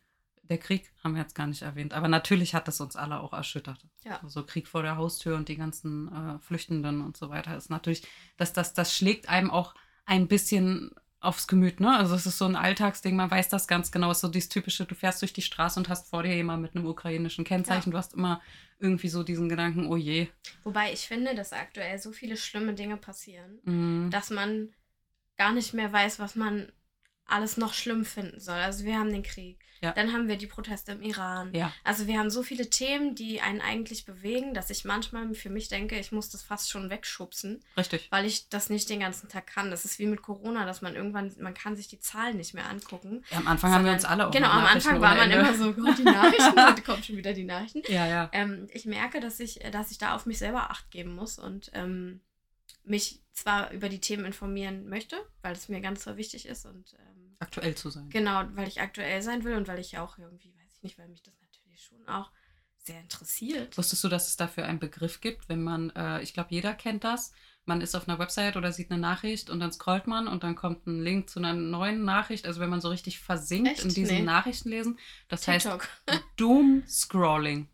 der 0.48 0.58
Krieg, 0.58 0.92
haben 1.02 1.14
wir 1.14 1.22
jetzt 1.22 1.34
gar 1.34 1.46
nicht 1.46 1.62
erwähnt. 1.62 1.92
Aber 1.94 2.08
natürlich 2.08 2.54
hat 2.54 2.68
das 2.68 2.80
uns 2.80 2.96
alle 2.96 3.20
auch 3.20 3.32
erschüttert. 3.32 3.78
Ja. 4.04 4.20
Also 4.22 4.44
Krieg 4.44 4.68
vor 4.68 4.82
der 4.82 4.96
Haustür 4.96 5.36
und 5.36 5.48
die 5.48 5.56
ganzen 5.56 6.08
äh, 6.12 6.38
Flüchtenden 6.40 7.00
und 7.02 7.16
so 7.16 7.28
weiter 7.30 7.56
ist 7.56 7.70
natürlich, 7.70 8.02
das, 8.36 8.52
das, 8.52 8.74
das 8.74 8.94
schlägt 8.96 9.28
einem 9.28 9.50
auch 9.50 9.74
ein 10.04 10.28
bisschen 10.28 10.92
aufs 11.20 11.48
Gemüt, 11.48 11.80
ne? 11.80 11.96
Also 11.96 12.14
es 12.14 12.26
ist 12.26 12.38
so 12.38 12.44
ein 12.44 12.54
Alltagsding, 12.56 13.16
man 13.16 13.30
weiß 13.30 13.48
das 13.48 13.66
ganz 13.66 13.90
genau. 13.90 14.10
Es 14.10 14.18
ist 14.18 14.20
so 14.22 14.28
dieses 14.28 14.48
typische, 14.48 14.84
du 14.84 14.94
fährst 14.94 15.22
durch 15.22 15.32
die 15.32 15.42
Straße 15.42 15.80
und 15.80 15.88
hast 15.88 16.08
vor 16.10 16.22
dir 16.22 16.34
jemand 16.34 16.62
mit 16.62 16.76
einem 16.76 16.86
ukrainischen 16.86 17.44
Kennzeichen. 17.44 17.90
Du 17.90 17.98
hast 17.98 18.14
immer 18.14 18.40
irgendwie 18.78 19.08
so 19.08 19.22
diesen 19.22 19.48
Gedanken, 19.48 19.86
oh 19.86 19.96
je. 19.96 20.28
Wobei 20.62 20.92
ich 20.92 21.08
finde, 21.08 21.34
dass 21.34 21.52
aktuell 21.52 21.98
so 21.98 22.12
viele 22.12 22.36
schlimme 22.36 22.74
Dinge 22.74 22.96
passieren, 22.96 23.58
Mhm. 23.64 24.10
dass 24.10 24.30
man 24.30 24.68
gar 25.36 25.52
nicht 25.52 25.74
mehr 25.74 25.92
weiß, 25.92 26.18
was 26.18 26.36
man 26.36 26.70
alles 27.24 27.56
noch 27.56 27.74
schlimm 27.74 28.04
finden 28.04 28.38
soll. 28.38 28.58
Also 28.58 28.84
wir 28.84 28.96
haben 28.98 29.10
den 29.10 29.22
Krieg, 29.24 29.58
Ja. 29.82 29.92
dann 29.92 30.12
haben 30.12 30.28
wir 30.28 30.36
die 30.36 30.46
Proteste 30.46 30.92
im 30.92 31.02
Iran. 31.02 31.52
Ja. 31.54 31.72
Also 31.84 32.06
wir 32.06 32.18
haben 32.18 32.30
so 32.30 32.42
viele 32.42 32.70
Themen, 32.70 33.14
die 33.14 33.40
einen 33.40 33.60
eigentlich 33.60 34.04
bewegen, 34.04 34.54
dass 34.54 34.70
ich 34.70 34.84
manchmal 34.84 35.34
für 35.34 35.50
mich 35.50 35.68
denke, 35.68 35.98
ich 35.98 36.12
muss 36.12 36.30
das 36.30 36.42
fast 36.42 36.70
schon 36.70 36.90
wegschubsen, 36.90 37.62
Richtig. 37.76 38.08
weil 38.10 38.24
ich 38.26 38.48
das 38.48 38.70
nicht 38.70 38.88
den 38.88 39.00
ganzen 39.00 39.28
Tag 39.28 39.46
kann. 39.46 39.70
Das 39.70 39.84
ist 39.84 39.98
wie 39.98 40.06
mit 40.06 40.22
Corona, 40.22 40.64
dass 40.66 40.82
man 40.82 40.94
irgendwann, 40.94 41.34
man 41.40 41.54
kann 41.54 41.76
sich 41.76 41.88
die 41.88 42.00
Zahlen 42.00 42.36
nicht 42.36 42.54
mehr 42.54 42.68
angucken. 42.68 43.24
Ja, 43.30 43.38
am 43.38 43.46
Anfang 43.48 43.70
haben 43.72 43.84
wir 43.84 43.90
sondern- 43.92 43.94
uns 43.96 44.04
alle 44.04 44.26
auch 44.28 44.30
Genau, 44.32 44.48
am 44.50 44.64
Anfang 44.66 45.00
war 45.00 45.14
man 45.14 45.30
Ende. 45.30 45.38
immer 45.48 45.54
so, 45.54 45.72
Gott, 45.72 45.98
die 45.98 46.02
Nachrichten, 46.04 46.56
heute 46.68 46.82
kommen 46.82 47.02
schon 47.02 47.16
wieder 47.16 47.32
die 47.32 47.44
Nachrichten. 47.44 47.82
Ja, 47.88 48.06
ja. 48.06 48.30
Ähm, 48.32 48.68
ich 48.72 48.86
merke, 48.86 49.20
dass 49.20 49.40
ich, 49.40 49.60
dass 49.72 49.90
ich 49.90 49.98
da 49.98 50.14
auf 50.14 50.26
mich 50.26 50.38
selber 50.38 50.70
Acht 50.70 50.90
geben 50.90 51.14
muss 51.14 51.38
und 51.38 51.70
ähm, 51.74 52.20
mich 52.86 53.22
zwar 53.32 53.70
über 53.72 53.88
die 53.88 54.00
Themen 54.00 54.24
informieren 54.24 54.88
möchte, 54.88 55.16
weil 55.42 55.52
es 55.52 55.68
mir 55.68 55.80
ganz 55.80 56.04
so 56.04 56.16
wichtig 56.16 56.46
ist 56.46 56.64
und 56.66 56.94
ähm, 56.98 57.36
Aktuell 57.38 57.74
zu 57.74 57.90
sein. 57.90 58.08
genau, 58.08 58.44
weil 58.54 58.66
ich 58.68 58.80
aktuell 58.80 59.20
sein 59.22 59.44
will 59.44 59.56
und 59.56 59.68
weil 59.68 59.78
ich 59.78 59.98
auch 59.98 60.16
irgendwie, 60.18 60.54
weiß 60.56 60.72
ich 60.76 60.82
nicht, 60.82 60.98
weil 60.98 61.08
mich 61.08 61.22
das 61.22 61.34
natürlich 61.40 61.84
schon 61.84 62.06
auch 62.08 62.30
sehr 62.78 63.00
interessiert. 63.00 63.76
Wusstest 63.76 64.04
du, 64.04 64.08
dass 64.08 64.28
es 64.28 64.36
dafür 64.36 64.64
einen 64.64 64.78
Begriff 64.78 65.20
gibt, 65.20 65.48
wenn 65.48 65.62
man, 65.62 65.90
äh, 65.90 66.22
ich 66.22 66.32
glaube, 66.32 66.48
jeder 66.54 66.72
kennt 66.72 67.04
das. 67.04 67.32
Man 67.64 67.80
ist 67.80 67.96
auf 67.96 68.08
einer 68.08 68.20
Website 68.20 68.56
oder 68.56 68.70
sieht 68.70 68.92
eine 68.92 69.00
Nachricht 69.00 69.50
und 69.50 69.58
dann 69.58 69.72
scrollt 69.72 70.06
man 70.06 70.28
und 70.28 70.44
dann 70.44 70.54
kommt 70.54 70.86
ein 70.86 71.02
Link 71.02 71.28
zu 71.28 71.40
einer 71.40 71.52
neuen 71.52 72.04
Nachricht. 72.04 72.46
Also 72.46 72.60
wenn 72.60 72.70
man 72.70 72.80
so 72.80 72.88
richtig 72.88 73.18
versinkt 73.18 73.72
Echt? 73.72 73.82
in 73.84 73.88
diesen 73.92 74.18
Nee. 74.18 74.22
Nachrichten 74.22 74.68
lesen. 74.68 74.98
Das 75.28 75.48
heißt 75.48 75.66
TikTok. 75.66 75.88
Doom 76.36 76.84
Scrolling. 76.86 77.68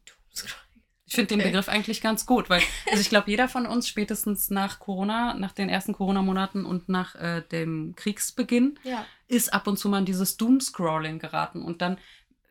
Ich 1.12 1.16
finde 1.16 1.34
Okay. 1.34 1.42
den 1.42 1.50
Begriff 1.52 1.68
eigentlich 1.68 2.00
ganz 2.00 2.24
gut, 2.24 2.48
weil 2.48 2.62
also 2.90 3.00
ich 3.02 3.10
glaube, 3.10 3.30
jeder 3.30 3.46
von 3.46 3.66
uns 3.66 3.86
spätestens 3.86 4.48
nach 4.48 4.78
Corona, 4.78 5.34
nach 5.34 5.52
den 5.52 5.68
ersten 5.68 5.92
Corona-Monaten 5.92 6.64
und 6.64 6.88
nach 6.88 7.14
äh, 7.16 7.42
dem 7.42 7.94
Kriegsbeginn, 7.96 8.78
Ja. 8.82 9.04
ist 9.28 9.52
ab 9.52 9.66
und 9.66 9.78
zu 9.78 9.90
mal 9.90 9.98
in 9.98 10.06
dieses 10.06 10.38
Doom-Scrolling 10.38 11.18
geraten. 11.18 11.60
Und 11.60 11.82
dann, 11.82 11.98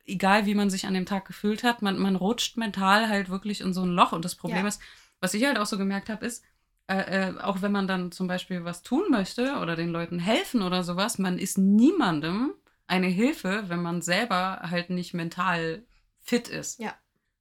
egal 0.05 0.45
wie 0.45 0.53
man 0.53 0.69
sich 0.69 0.85
an 0.85 0.93
dem 0.93 1.07
Tag 1.07 1.25
gefühlt 1.25 1.63
hat, 1.63 1.81
man, 1.81 1.97
man 1.97 2.15
rutscht 2.15 2.55
mental 2.57 3.09
halt 3.09 3.29
wirklich 3.29 3.61
in 3.61 3.73
so 3.73 3.81
ein 3.81 3.89
Loch. 3.95 4.11
Und 4.11 4.25
das 4.25 4.35
Problem 4.35 4.61
Ja. 4.61 4.67
ist, 4.67 4.79
was 5.19 5.33
ich 5.33 5.43
halt 5.43 5.57
auch 5.57 5.65
so 5.65 5.79
gemerkt 5.79 6.09
habe, 6.09 6.23
ist, 6.23 6.43
äh, 6.85 7.29
äh, 7.29 7.39
auch 7.39 7.63
wenn 7.63 7.71
man 7.71 7.87
dann 7.87 8.11
zum 8.11 8.27
Beispiel 8.27 8.63
was 8.63 8.83
tun 8.83 9.05
möchte 9.09 9.55
oder 9.55 9.75
den 9.75 9.89
Leuten 9.89 10.19
helfen 10.19 10.61
oder 10.61 10.83
sowas, 10.83 11.17
man 11.17 11.39
ist 11.39 11.57
niemandem 11.57 12.53
eine 12.85 13.07
Hilfe, 13.07 13.63
wenn 13.69 13.81
man 13.81 14.03
selber 14.03 14.61
halt 14.69 14.91
nicht 14.91 15.15
mental 15.15 15.83
fit 16.19 16.47
ist. 16.47 16.79
Ja. 16.79 16.93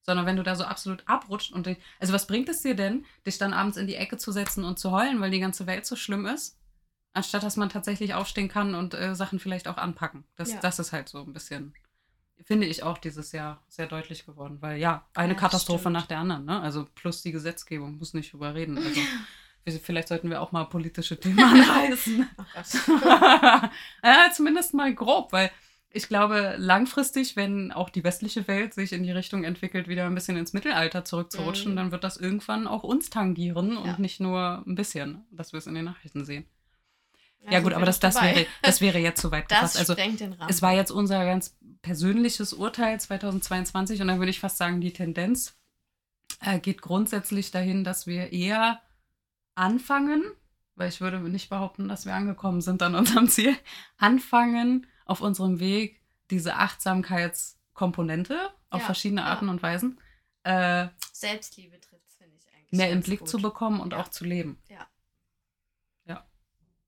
Sondern 0.03 0.25
wenn 0.27 0.37
du 0.37 0.43
da 0.43 0.57
so 0.57 0.65
absolut 0.65 1.03
abrutscht 1.07 1.53
und 1.53 1.67
dich, 1.67 1.79
also 1.99 2.13
was 2.13 2.27
bringt 2.27 2.49
es 2.49 2.63
dir 2.63 2.75
denn, 2.75 3.05
dich 3.27 3.39
dann 3.39 3.53
abends 3.53 3.77
in 3.77 3.87
die 3.87 3.97
Ecke 3.97 4.17
zu 4.17 4.33
setzen 4.33 4.65
und 4.65 4.79
zu 4.79 4.91
heulen, 4.93 5.21
weil 5.21 5.31
die 5.31 5.41
ganze 5.41 5.67
Welt 5.67 5.85
so 5.87 5.95
schlimm 5.97 6.27
ist? 6.27 6.57
Anstatt 7.13 7.43
dass 7.43 7.57
man 7.57 7.69
tatsächlich 7.69 8.15
aufstehen 8.15 8.49
kann 8.49 8.75
und 8.75 8.95
äh, 8.95 9.15
Sachen 9.15 9.39
vielleicht 9.41 9.69
auch 9.69 9.77
anpacken. 9.77 10.25
Das, 10.37 10.53
Ja. 10.53 10.61
das 10.61 10.79
ist 10.79 10.93
halt 10.93 11.09
so 11.09 11.19
ein 11.23 11.33
bisschen, 11.33 11.75
finde 12.45 12.67
ich 12.67 12.83
auch 12.83 12.99
dieses 12.99 13.33
Jahr 13.33 13.63
sehr 13.69 13.87
deutlich 13.89 14.25
geworden. 14.25 14.59
Weil 14.63 14.79
ja, 14.79 15.07
eine 15.15 15.35
Ja, 15.35 15.39
Katastrophe 15.39 15.81
stimmt. 15.83 15.95
nach 15.95 16.07
der 16.07 16.19
anderen, 16.21 16.45
ne? 16.45 16.61
Also 16.61 16.87
plus 16.95 17.21
die 17.23 17.33
Gesetzgebung, 17.33 17.99
muss 17.99 18.15
nicht 18.15 18.33
drüber 18.33 18.55
reden. 18.55 18.79
Also 18.79 19.01
vielleicht 19.83 20.09
sollten 20.09 20.31
wir 20.31 20.41
auch 20.41 20.53
mal 20.53 20.65
politische 20.65 21.19
Themen 21.21 21.39
anreißen. 21.45 22.29
Oh 22.39 22.43
ja, 24.05 24.31
zumindest 24.33 24.73
mal 24.75 24.95
grob, 24.95 25.33
weil 25.33 25.51
ich 25.93 26.07
glaube, 26.09 26.55
langfristig, 26.59 27.35
wenn 27.37 27.73
auch 27.73 27.91
die 27.91 28.05
westliche 28.05 28.47
Welt 28.47 28.75
sich 28.75 28.93
in 28.93 29.03
die 29.03 29.11
Richtung 29.11 29.43
entwickelt, 29.45 29.89
wieder 29.89 30.07
ein 30.07 30.15
bisschen 30.15 30.37
ins 30.37 30.53
Mittelalter 30.53 31.05
zurückzurutschen, 31.05 31.73
Mhm. 31.73 31.77
dann 31.77 31.93
wird 31.93 32.05
das 32.05 32.17
irgendwann 32.17 32.67
auch 32.69 32.83
uns 32.85 33.11
tangieren 33.11 33.77
und 33.77 33.87
Ja. 33.87 33.99
nicht 33.99 34.21
nur 34.21 34.63
ein 34.67 34.75
bisschen, 34.77 35.25
dass 35.33 35.53
wir 35.53 35.59
es 35.59 35.67
in 35.67 35.75
den 35.75 35.85
Nachrichten 35.87 36.25
sehen. 36.25 36.47
Ja, 37.45 37.53
sind 37.53 37.63
gut, 37.65 37.73
aber 37.73 37.87
das, 37.87 37.99
das, 38.01 38.21
wäre, 38.23 38.47
das 38.63 38.81
wäre 38.83 38.99
jetzt 38.99 39.21
zu 39.21 39.31
weit 39.33 39.45
Das 39.51 39.73
gefasst. 39.75 39.79
Also 39.79 39.95
den 39.95 40.33
Rahmen. 40.35 40.51
es 40.51 40.61
war 40.63 40.75
jetzt 40.75 40.91
unser 40.91 41.25
ganz 41.25 41.57
persönliches 41.83 42.53
Urteil 42.53 43.01
2022 43.01 44.01
und 44.03 44.09
dann 44.09 44.19
würde 44.19 44.31
ich 44.31 44.41
fast 44.41 44.59
sagen, 44.59 44.81
die 44.83 44.93
Tendenz 44.93 45.57
äh, 46.43 46.59
geht 46.59 46.83
grundsätzlich 46.83 47.51
dahin, 47.51 47.83
dass 47.83 48.07
wir 48.07 48.33
eher 48.33 48.81
anfangen, 49.55 50.23
weil 50.77 50.89
ich 50.91 51.01
würde 51.01 51.19
nicht 51.19 51.49
behaupten, 51.49 51.89
dass 51.89 52.07
wir 52.07 52.15
angekommen 52.15 52.61
sind 52.61 52.83
an 52.83 52.95
unserem 52.95 53.29
Ziel, 53.29 53.57
anfangen 53.97 54.87
auf 55.11 55.21
unserem 55.21 55.59
Weg 55.61 56.01
diese 56.31 56.55
Achtsamkeitskomponente 56.57 58.51
auf 58.71 58.81
Ja, 58.81 58.87
verschiedene 58.87 59.23
ja. 59.23 59.27
Arten 59.27 59.49
und 59.49 59.63
Weisen 59.63 60.01
äh, 60.45 60.89
Selbstliebe 61.13 61.79
trifft 61.81 62.13
finde 62.17 62.37
ich 62.37 62.47
eigentlich. 62.55 62.73
mehr 62.79 62.91
im 62.91 63.03
Blick 63.03 63.21
gut. 63.21 63.29
zu 63.29 63.39
bekommen 63.39 63.81
und 63.81 63.93
Ja. 63.93 64.01
auch 64.01 64.09
zu 64.09 64.25
leben. 64.25 64.59
Ja. 64.69 64.87
Ja. 66.07 66.27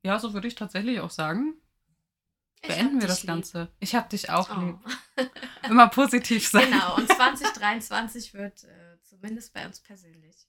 Ja, 0.03 0.19
so 0.19 0.33
würde 0.33 0.49
ich 0.49 0.55
tatsächlich 0.55 1.01
auch 1.01 1.11
sagen. 1.11 1.55
Beenden 2.65 3.01
wir 3.01 3.09
das 3.09 3.23
lieb. 3.23 3.27
Ganze. 3.27 3.73
Ich 3.81 3.95
hab 3.97 4.09
dich 4.09 4.31
auch 4.31 4.57
lieb. 4.57 4.79
Oh. 5.19 5.23
Immer 5.69 5.89
positiv 5.89 6.49
sein. 6.49 6.71
Genau, 6.71 6.95
und 6.97 7.09
2023 7.09 8.35
wird 8.35 8.63
äh, 8.65 8.99
zumindest 9.03 9.53
bei 9.53 9.67
uns 9.67 9.81
persönlich 9.81 10.47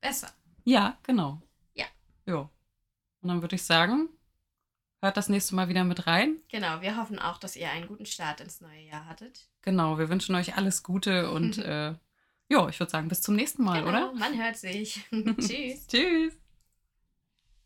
besser. 0.00 0.30
Ja, 0.64 0.96
genau. 1.02 1.42
Ja. 1.74 1.86
Jo. 2.24 2.48
Und 3.20 3.28
dann 3.28 3.42
würde 3.42 3.56
ich 3.56 3.64
sagen, 3.64 4.08
hört 5.06 5.16
das 5.16 5.28
nächste 5.28 5.54
Mal 5.54 5.68
wieder 5.68 5.84
mit 5.84 6.06
rein. 6.06 6.36
Genau, 6.50 6.80
wir 6.80 6.96
hoffen 6.96 7.18
auch, 7.18 7.38
dass 7.38 7.56
ihr 7.56 7.70
einen 7.70 7.86
guten 7.86 8.06
Start 8.06 8.40
ins 8.40 8.60
neue 8.60 8.80
Jahr 8.80 9.06
hattet. 9.06 9.48
Genau, 9.62 9.98
wir 9.98 10.08
wünschen 10.08 10.34
euch 10.34 10.56
alles 10.56 10.82
Gute 10.82 11.30
und 11.30 11.58
äh, 11.64 11.94
jo, 12.48 12.68
ich 12.68 12.78
würde 12.78 12.90
sagen, 12.90 13.08
bis 13.08 13.22
zum 13.22 13.36
nächsten 13.36 13.64
Mal, 13.64 13.82
genau, 13.84 14.10
oder? 14.10 14.12
Man 14.12 14.36
hört 14.36 14.56
sich. 14.56 15.00
Tschüss. 15.10 15.86
Tschüss. 15.86 16.36